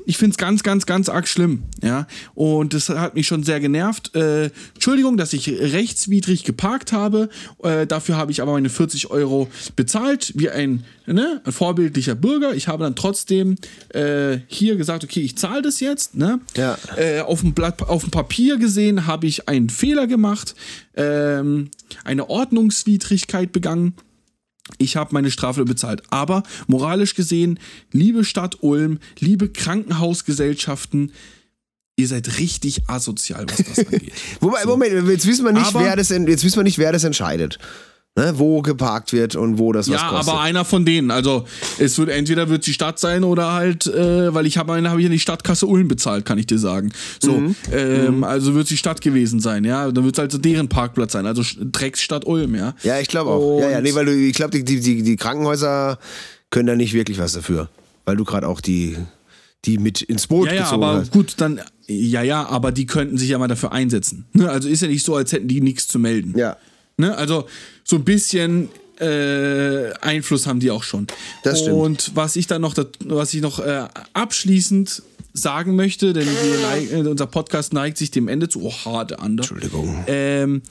[0.07, 1.63] ich finde es ganz, ganz, ganz arg schlimm.
[1.83, 2.07] Ja.
[2.35, 4.15] Und das hat mich schon sehr genervt.
[4.17, 7.29] Äh, Entschuldigung, dass ich rechtswidrig geparkt habe.
[7.63, 12.55] Äh, dafür habe ich aber meine 40 Euro bezahlt, wie ein, ne, ein vorbildlicher Bürger.
[12.55, 13.57] Ich habe dann trotzdem
[13.91, 16.15] äh, hier gesagt, okay, ich zahle das jetzt.
[16.17, 16.41] Ne?
[16.57, 16.79] Ja.
[16.97, 20.55] Äh, auf, dem Blatt, auf dem Papier gesehen habe ich einen Fehler gemacht,
[20.97, 21.71] ähm,
[22.05, 23.95] eine Ordnungswidrigkeit begangen.
[24.79, 26.03] Ich habe meine Strafe bezahlt.
[26.11, 27.59] Aber moralisch gesehen,
[27.93, 31.13] liebe Stadt Ulm, liebe Krankenhausgesellschaften,
[31.97, 34.13] ihr seid richtig asozial, was das angeht.
[34.41, 37.05] Wobei, Moment, jetzt wissen wir nicht, Aber- wer das, jetzt wissen wir nicht, wer das
[37.05, 37.59] entscheidet.
[38.17, 38.33] Ne?
[38.37, 40.33] Wo geparkt wird und wo das was Ja, kostet.
[40.33, 41.11] aber einer von denen.
[41.11, 41.47] Also
[41.79, 45.01] es wird entweder wird die Stadt sein oder halt, äh, weil ich habe eine habe
[45.01, 46.93] ich ja die Stadtkasse Ulm bezahlt, kann ich dir sagen.
[47.21, 47.57] So, Mhm.
[47.73, 49.91] ähm, also wird es die Stadt gewesen sein, ja.
[49.91, 52.75] Dann wird es also deren Parkplatz sein, also Drecksstadt Ulm, ja.
[52.85, 53.59] ja, ich glaube auch.
[53.61, 55.99] Ja, ja, nee, weil du, ich glaube, die, die, die, die Krankenhäuser
[56.51, 57.69] können da nicht wirklich was dafür.
[58.05, 58.97] Weil du gerade auch die,
[59.65, 61.11] die mit ins Boot Ja, ja, gezogen aber hast.
[61.11, 64.27] gut, dann, ja, ja, aber die könnten sich ja mal dafür einsetzen.
[64.35, 64.49] Ne?
[64.49, 66.39] Also ist ja nicht so, als hätten die nichts zu melden.
[66.39, 66.57] Ja.
[66.97, 67.13] Ne?
[67.17, 67.47] Also
[67.85, 68.69] so ein bisschen
[68.99, 71.07] äh, Einfluss haben die auch schon.
[71.43, 71.77] Das stimmt.
[71.77, 72.75] Und was ich dann noch,
[73.05, 78.11] was ich noch äh, abschließend sagen möchte, denn wir neig, äh, unser Podcast neigt sich
[78.11, 78.63] dem Ende zu.
[78.63, 79.43] Oh, harte andere.
[79.49, 80.05] Entschuldigung.
[80.07, 80.63] Ähm,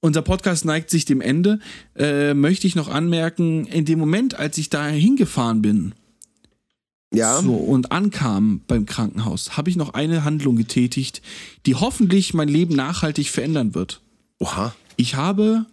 [0.00, 1.60] unser Podcast neigt sich dem Ende.
[1.94, 5.92] Äh, möchte ich noch anmerken, in dem Moment, als ich da hingefahren bin,
[7.12, 7.40] Ja.
[7.42, 11.20] so, und ankam beim Krankenhaus, habe ich noch eine Handlung getätigt,
[11.66, 14.00] die hoffentlich mein Leben nachhaltig verändern wird.
[14.40, 14.74] Oha.
[14.96, 15.66] Ich habe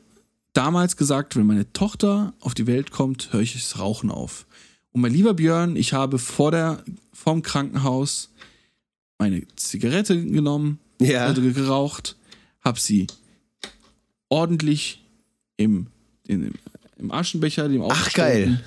[0.60, 4.46] damals gesagt, wenn meine Tochter auf die Welt kommt, höre ich das Rauchen auf.
[4.92, 6.84] Und mein lieber Björn, ich habe vor der,
[7.14, 8.30] vom Krankenhaus
[9.18, 11.26] meine Zigarette genommen, Ja.
[11.28, 12.18] also geraucht,
[12.62, 13.08] habe sie
[14.28, 15.02] ordentlich
[15.56, 15.88] im,
[16.28, 16.54] in,
[16.98, 18.62] im Aschenbecher, dem Ach, geil.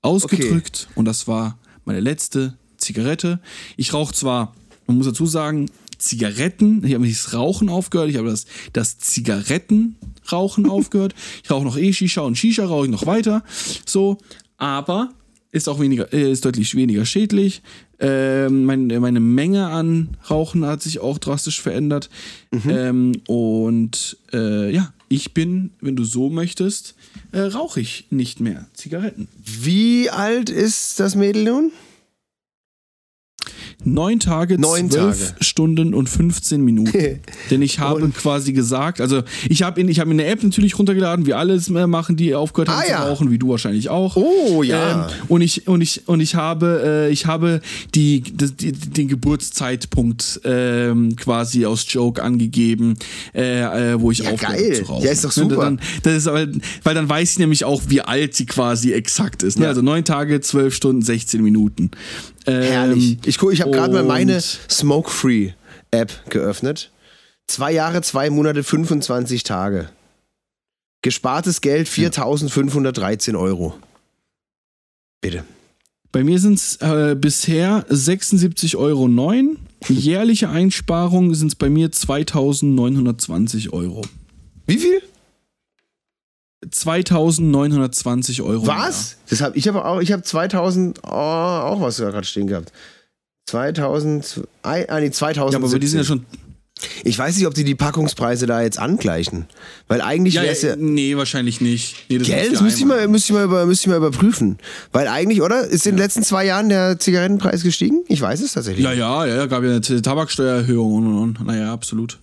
[0.00, 3.38] ausgedrückt und das war meine letzte Zigarette.
[3.76, 4.54] Ich rauche zwar,
[4.86, 5.70] man muss dazu sagen,
[6.04, 11.14] Zigaretten, ich habe nicht das Rauchen aufgehört, ich habe das, das Zigarettenrauchen aufgehört.
[11.42, 13.42] Ich rauche noch E-Shisha und Shisha rauche ich noch weiter.
[13.86, 14.18] So,
[14.56, 15.10] aber
[15.50, 17.62] ist auch weniger, äh, ist deutlich weniger schädlich.
[18.00, 22.10] Ähm, meine, meine Menge an Rauchen hat sich auch drastisch verändert.
[22.68, 26.96] Ähm, und äh, ja, ich bin, wenn du so möchtest,
[27.32, 29.28] äh, rauche ich nicht mehr Zigaretten.
[29.44, 31.72] Wie alt ist das Mädel nun?
[33.82, 35.44] Neun Tage, Neun zwölf Tage.
[35.44, 36.92] Stunden und 15 Minuten.
[37.50, 40.78] Denn ich habe quasi gesagt, also ich habe in, ich habe in der App natürlich
[40.78, 43.04] runtergeladen, wie alles machen, die aufgehört haben Ah, zu ja.
[43.08, 44.16] rauchen, wie du wahrscheinlich auch.
[44.16, 45.08] Oh, ja.
[45.08, 47.60] Ähm, und ich und ich und ich habe äh, ich habe
[47.94, 52.96] die, die den Geburtszeitpunkt ähm, quasi aus Joke angegeben,
[53.34, 54.64] äh, äh, wo ich Ja, aufgehört geil.
[54.70, 55.04] habe zu rauchen.
[55.04, 55.56] Ja, ist doch Ne, super.
[55.64, 56.46] Dann, das ist, aber-
[56.82, 59.58] weil dann weiß ich nämlich auch, wie alt sie quasi exakt ist.
[59.58, 59.64] Ne?
[59.64, 59.70] Ja.
[59.70, 61.90] Also neun Tage, zwölf Stunden, 16 Minuten.
[62.46, 63.18] Ähm, Herrlich.
[63.24, 66.90] Ich, guck, ich habe gerade mal meine Smoke-Free-App geöffnet.
[67.46, 69.88] Zwei Jahre, zwei Monate, 25 Tage.
[71.02, 73.74] Gespartes Geld 4.513 Euro.
[75.20, 75.44] Bitte.
[76.12, 79.08] Bei mir sind es äh, bisher 76,09 Euro.
[79.88, 84.02] Jährliche Einsparung sind es bei mir 2.920 Euro.
[84.66, 85.02] Wie viel?
[86.70, 88.66] 2.920 Euro.
[88.66, 89.16] Was?
[89.28, 92.72] Das hab, ich habe auch, ich habe 2000, oh, auch was da gerade stehen gehabt.
[93.46, 95.52] 2000, ah nee, 2000.
[95.52, 96.24] Ja, aber die sind ja schon.
[97.04, 99.46] Ich weiß nicht, ob die die Packungspreise da jetzt angleichen.
[99.86, 100.74] Weil eigentlich Ja, wäre es ja.
[100.76, 101.96] nee, wahrscheinlich nicht.
[102.08, 104.58] Nee, das Gell, das müsste ich, mal, müsste, ich mal über, müsste ich mal überprüfen.
[104.92, 105.64] Weil eigentlich, oder?
[105.66, 108.02] Ist in den letzten zwei Jahren der Zigarettenpreis gestiegen?
[108.08, 108.84] Ich weiß es tatsächlich.
[108.84, 111.46] Ja, ja, ja, gab ja eine Tabaksteuererhöhung und und und.
[111.46, 112.18] Naja, absolut.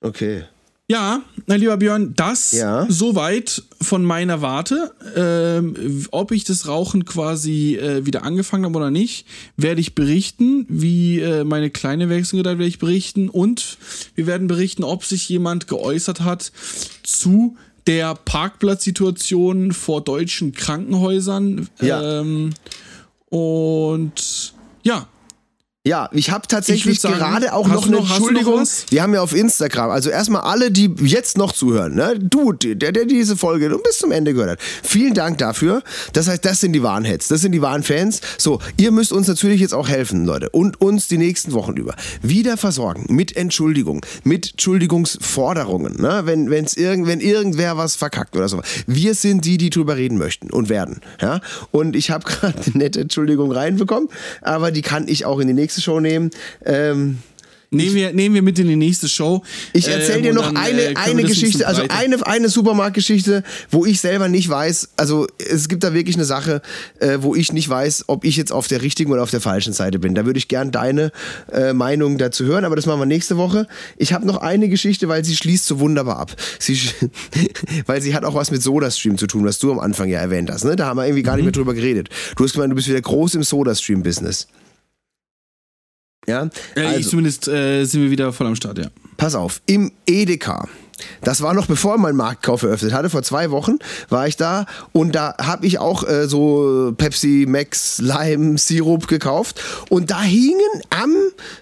[0.00, 0.44] Okay.
[0.90, 2.86] Ja, mein lieber Björn, das Ja.
[2.88, 4.90] soweit von meiner Warte.
[5.14, 9.26] Ähm, ob ich das Rauchen quasi äh, wieder angefangen habe oder nicht,
[9.58, 10.64] werde ich berichten.
[10.70, 13.28] Wie äh, meine kleine Wechselgedeiht werde ich berichten.
[13.28, 13.76] Und
[14.14, 16.52] wir werden berichten, ob sich jemand geäußert hat
[17.02, 21.68] zu der Parkplatzsituation vor deutschen Krankenhäusern.
[21.82, 22.20] Ja.
[22.20, 22.54] Ähm,
[23.28, 25.06] und ja,
[25.88, 28.60] Ja, ich habe tatsächlich Ich sagen, gerade auch noch eine noch- noch Entschuldigung.
[28.60, 28.84] was?
[28.90, 32.14] Wir haben ja auf Instagram, also erstmal alle, die jetzt noch zuhören, ne?
[32.20, 34.58] Du, der, der diese Folge bis zum Ende gehört hat.
[34.82, 35.82] Vielen Dank dafür.
[36.12, 38.20] Das heißt, das sind die wahren Heads, das sind die wahren Fans.
[38.36, 41.94] So, ihr müsst uns natürlich jetzt auch helfen, Leute, und uns die nächsten Wochen über
[42.20, 46.20] wieder versorgen mit Entschuldigung, mit Entschuldigungsforderungen, ne?
[46.24, 48.60] Wenn wenn's irgend, wenn irgendwer was verkackt oder so.
[48.86, 51.40] Wir sind die, die drüber reden möchten und werden, ja?
[51.70, 54.10] Und ich habe gerade eine nette Entschuldigung reinbekommen,
[54.42, 56.30] aber die kann ich auch in die nächste Show nehmen.
[56.64, 57.18] Ähm,
[57.70, 59.42] nehmen wir, nehmen wir mit in die nächste Show.
[59.74, 63.84] ich erzähle Ähm, dir noch dann, eine, äh, eine Geschichte, also eine, eine Supermarktgeschichte, wo
[63.84, 66.62] ich selber nicht weiß, also es gibt da wirklich eine Sache,
[67.00, 69.74] äh, wo ich nicht weiß, ob ich jetzt auf der richtigen oder auf der falschen
[69.74, 70.14] Seite bin.
[70.14, 71.12] Da würde ich gern deine
[71.52, 73.66] äh, Meinung dazu hören, aber das machen wir nächste Woche.
[73.98, 76.34] Ich habe noch eine Geschichte, weil sie schließt so wunderbar ab.
[76.58, 76.78] Sie,
[77.86, 80.50] weil sie hat auch was mit SodaStream zu tun, was du am Anfang ja erwähnt
[80.50, 80.64] hast.
[80.64, 80.74] Ne?
[80.74, 81.40] Da haben wir irgendwie gar Mhm.
[81.44, 82.08] nicht mehr drüber geredet.
[82.36, 84.46] Du hast gemeint, du bist wieder groß im SodaStream-Business.
[86.28, 86.44] Ja,
[86.76, 88.86] Äh, ich also- zumindest äh, sind wir wieder voll am Start, ja.
[89.16, 90.68] Pass auf, im Edeka.
[91.22, 93.08] Das war noch bevor mein Marktkauf eröffnet hatte.
[93.08, 97.98] Vor zwei Wochen war ich da und da habe ich auch äh, so Pepsi Max
[97.98, 99.60] Lime Sirup gekauft
[99.90, 100.60] und da hingen
[100.90, 101.14] am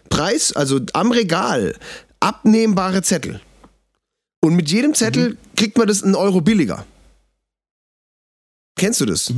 [0.09, 1.75] Preis, also am Regal,
[2.21, 3.41] abnehmbare Zettel.
[4.41, 6.87] Und mit jedem Zettel kriegt man das einen Euro billiger.
[8.79, 9.33] Kennst du das?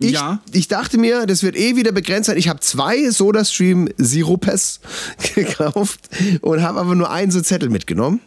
[0.00, 0.40] Ich, ja.
[0.52, 2.36] ich dachte mir, das wird eh wieder begrenzt sein.
[2.36, 4.80] Ich habe zwei SodaStream Sirupes
[5.34, 6.08] gekauft
[6.40, 8.20] und habe aber nur einen so Zettel mitgenommen.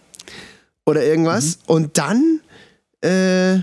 [0.86, 1.60] Oder irgendwas.
[1.68, 2.42] Und dann
[3.02, 3.60] äh,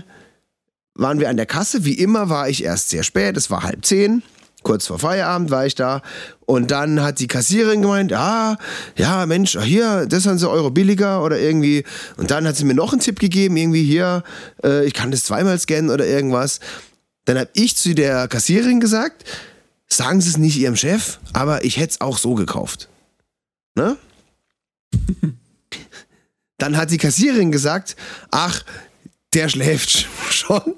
[0.95, 1.85] waren wir an der Kasse.
[1.85, 3.37] Wie immer war ich erst sehr spät.
[3.37, 4.23] Es war halb zehn.
[4.63, 6.01] Kurz vor Feierabend war ich da.
[6.45, 8.57] Und dann hat die Kassiererin gemeint, ah,
[8.97, 11.85] ja, Mensch, hier, das sind sie Euro billiger oder irgendwie.
[12.17, 14.23] Und dann hat sie mir noch einen Tipp gegeben, irgendwie hier,
[14.63, 16.59] äh, ich kann das zweimal scannen oder irgendwas.
[17.29, 19.23] Dann habe ich zu der Kassiererin gesagt,
[19.87, 22.89] sagen Sie es nicht Ihrem Chef, aber ich hätte es auch so gekauft.
[23.75, 23.97] Ne?
[26.57, 27.95] Dann hat die Kassiererin gesagt,
[28.31, 28.65] ach,
[29.33, 30.73] der schläft schon.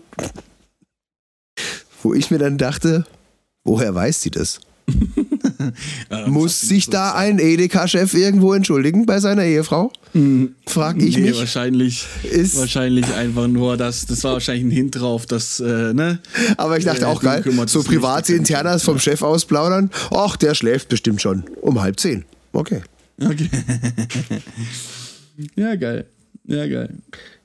[2.03, 3.05] Wo ich mir dann dachte,
[3.63, 4.59] woher weiß sie das?
[6.27, 9.91] Muss sich da ein Edeka-Chef irgendwo entschuldigen bei seiner Ehefrau?
[10.67, 11.37] Frag ich nee, mich.
[11.39, 12.05] wahrscheinlich.
[12.29, 14.05] Ist- wahrscheinlich einfach nur das.
[14.05, 16.19] Das war wahrscheinlich ein Hint drauf, dass, äh, ne?
[16.57, 19.89] Aber ich dachte Äh, auch geil, so das Internas vom Chef aus plaudern.
[20.11, 22.25] Ach, der schläft bestimmt schon um halb zehn.
[22.53, 22.81] Okay.
[23.23, 23.49] Okay.
[25.55, 26.05] ja, geil.
[26.45, 26.89] Ja, geil.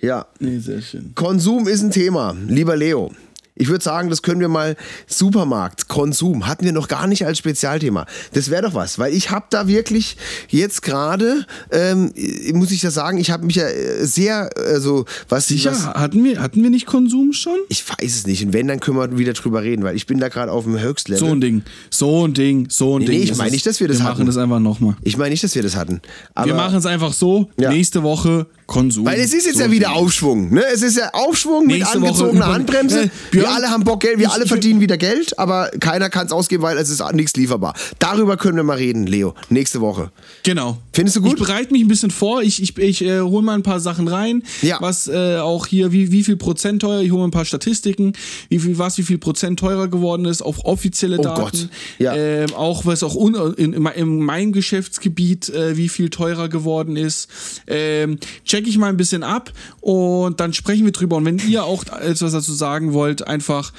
[0.01, 1.13] Ja, Nee, sehr schön.
[1.15, 3.13] Konsum ist ein Thema, lieber Leo.
[3.57, 4.77] Ich würde sagen, das können wir mal
[5.07, 8.07] Supermarkt, Konsum, hatten wir noch gar nicht als Spezialthema.
[8.35, 10.17] Das wäre doch was, weil ich habe da wirklich
[10.49, 12.13] jetzt gerade, ähm,
[12.53, 16.23] muss ich ja sagen, ich habe mich ja äh, sehr, also was Sicher, was, hatten
[16.23, 17.57] wir, hatten wir nicht Konsum schon?
[17.69, 18.45] ich weiß es nicht.
[18.45, 20.79] Und wenn, dann können wir wieder drüber reden, weil ich bin da gerade auf dem
[20.79, 21.27] Höchstlevel.
[21.27, 23.19] So ein Ding, so ein Ding, so ein Nee, Ding.
[23.21, 24.13] nee, ich meine nicht, dass wir das Wir hatten.
[24.19, 24.97] machen das einfach nochmal.
[25.03, 26.01] Ich meine nicht, dass wir das hatten.
[26.35, 27.71] Aber Wir machen es einfach so, Ja.
[27.71, 29.05] nächste Woche Konsum.
[29.07, 29.93] Weil es ist jetzt so ja wieder.
[29.93, 30.53] Aufschwung.
[30.53, 30.65] Ne?
[30.73, 33.03] Es ist ja Aufschwung mit Nächste angezogener Handbremse.
[33.03, 36.11] Äh, wir Björn, alle haben Bock Geld, wir ich- alle verdienen wieder Geld, aber keiner
[36.11, 37.75] kann es ausgeben, weil es ist nichts lieferbar.
[37.99, 39.35] Darüber können wir mal reden, Leo.
[39.51, 40.11] Nächste Woche.
[40.43, 40.79] Genau.
[40.93, 41.35] Findest du gut?
[41.35, 42.43] Ich bereite mich ein bisschen vor.
[42.43, 44.43] Ich, ich, ich äh, hole mal ein paar Sachen rein.
[44.63, 44.79] Ja.
[44.81, 47.03] Was äh, auch hier, wie, wie viel Prozent teuer.
[47.03, 48.15] Ich hole mal ein paar Statistiken,
[48.49, 51.41] wie viel was, wie viel Prozent teurer geworden ist, auf offizielle Oh Daten.
[51.41, 51.69] Gott.
[51.99, 52.17] Ja.
[52.17, 56.97] Ähm, auch was auch un, in, in, in meinem Geschäftsgebiet, äh, wie viel teurer geworden
[56.97, 57.29] ist.
[57.69, 61.17] Ähm, check ich mal ein bisschen ab und dann sprechen wir drüber.
[61.17, 63.73] Und wenn ihr auch etwas dazu sagen wollt, einfach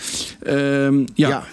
[0.46, 1.30] ähm, ja.
[1.30, 1.48] Ja.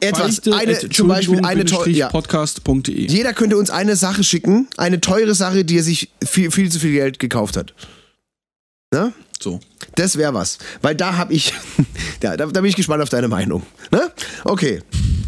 [0.00, 2.08] Etwas, eine, zum Beispiel eine teure, ja.
[2.08, 3.08] podcast.de.
[3.10, 6.78] Jeder könnte uns eine Sache schicken, eine teure Sache, die er sich viel, viel zu
[6.78, 7.74] viel Geld gekauft hat.
[8.92, 9.12] Ne?
[9.40, 9.60] So.
[9.96, 10.58] Das wäre was.
[10.82, 11.52] Weil da habe ich,
[12.22, 13.64] ja, da, da bin ich gespannt auf deine Meinung.
[13.90, 14.10] Ne?
[14.44, 14.82] Okay.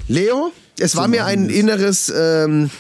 [0.08, 2.70] Leo, es war mir ein inneres, ähm?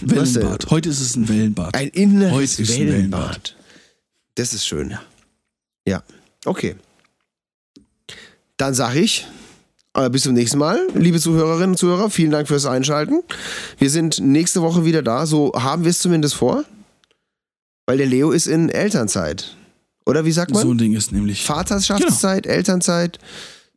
[0.00, 0.70] Wellenbad.
[0.70, 1.74] Heute ist es ein Wellenbad.
[1.74, 3.56] ein inneres Heute ist ein Wellenbad.
[4.34, 4.90] Das ist schön.
[4.90, 5.00] Ja.
[5.86, 6.02] Ja.
[6.44, 6.76] Okay.
[8.56, 9.26] Dann sage ich,
[9.94, 12.10] äh, bis zum nächsten Mal, liebe Zuhörerinnen und Zuhörer.
[12.10, 13.22] Vielen Dank fürs Einschalten.
[13.78, 15.26] Wir sind nächste Woche wieder da.
[15.26, 16.64] So haben wir es zumindest vor.
[17.86, 19.56] Weil der Leo ist in Elternzeit.
[20.04, 20.62] Oder wie sagt man?
[20.62, 23.18] So ein Ding ist nämlich Vaterschaftszeit, Elternzeit.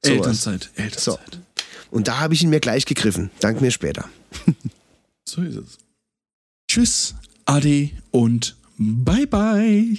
[0.04, 0.18] sowas.
[0.18, 0.70] Elternzeit.
[0.76, 1.40] Elternzeit.
[1.92, 3.32] Und da habe ich ihn mir gleich gegriffen.
[3.40, 4.06] Dank mir später.
[5.26, 5.78] So ist es.
[6.70, 7.16] Tschüss,
[7.46, 9.98] Ade und bye bye.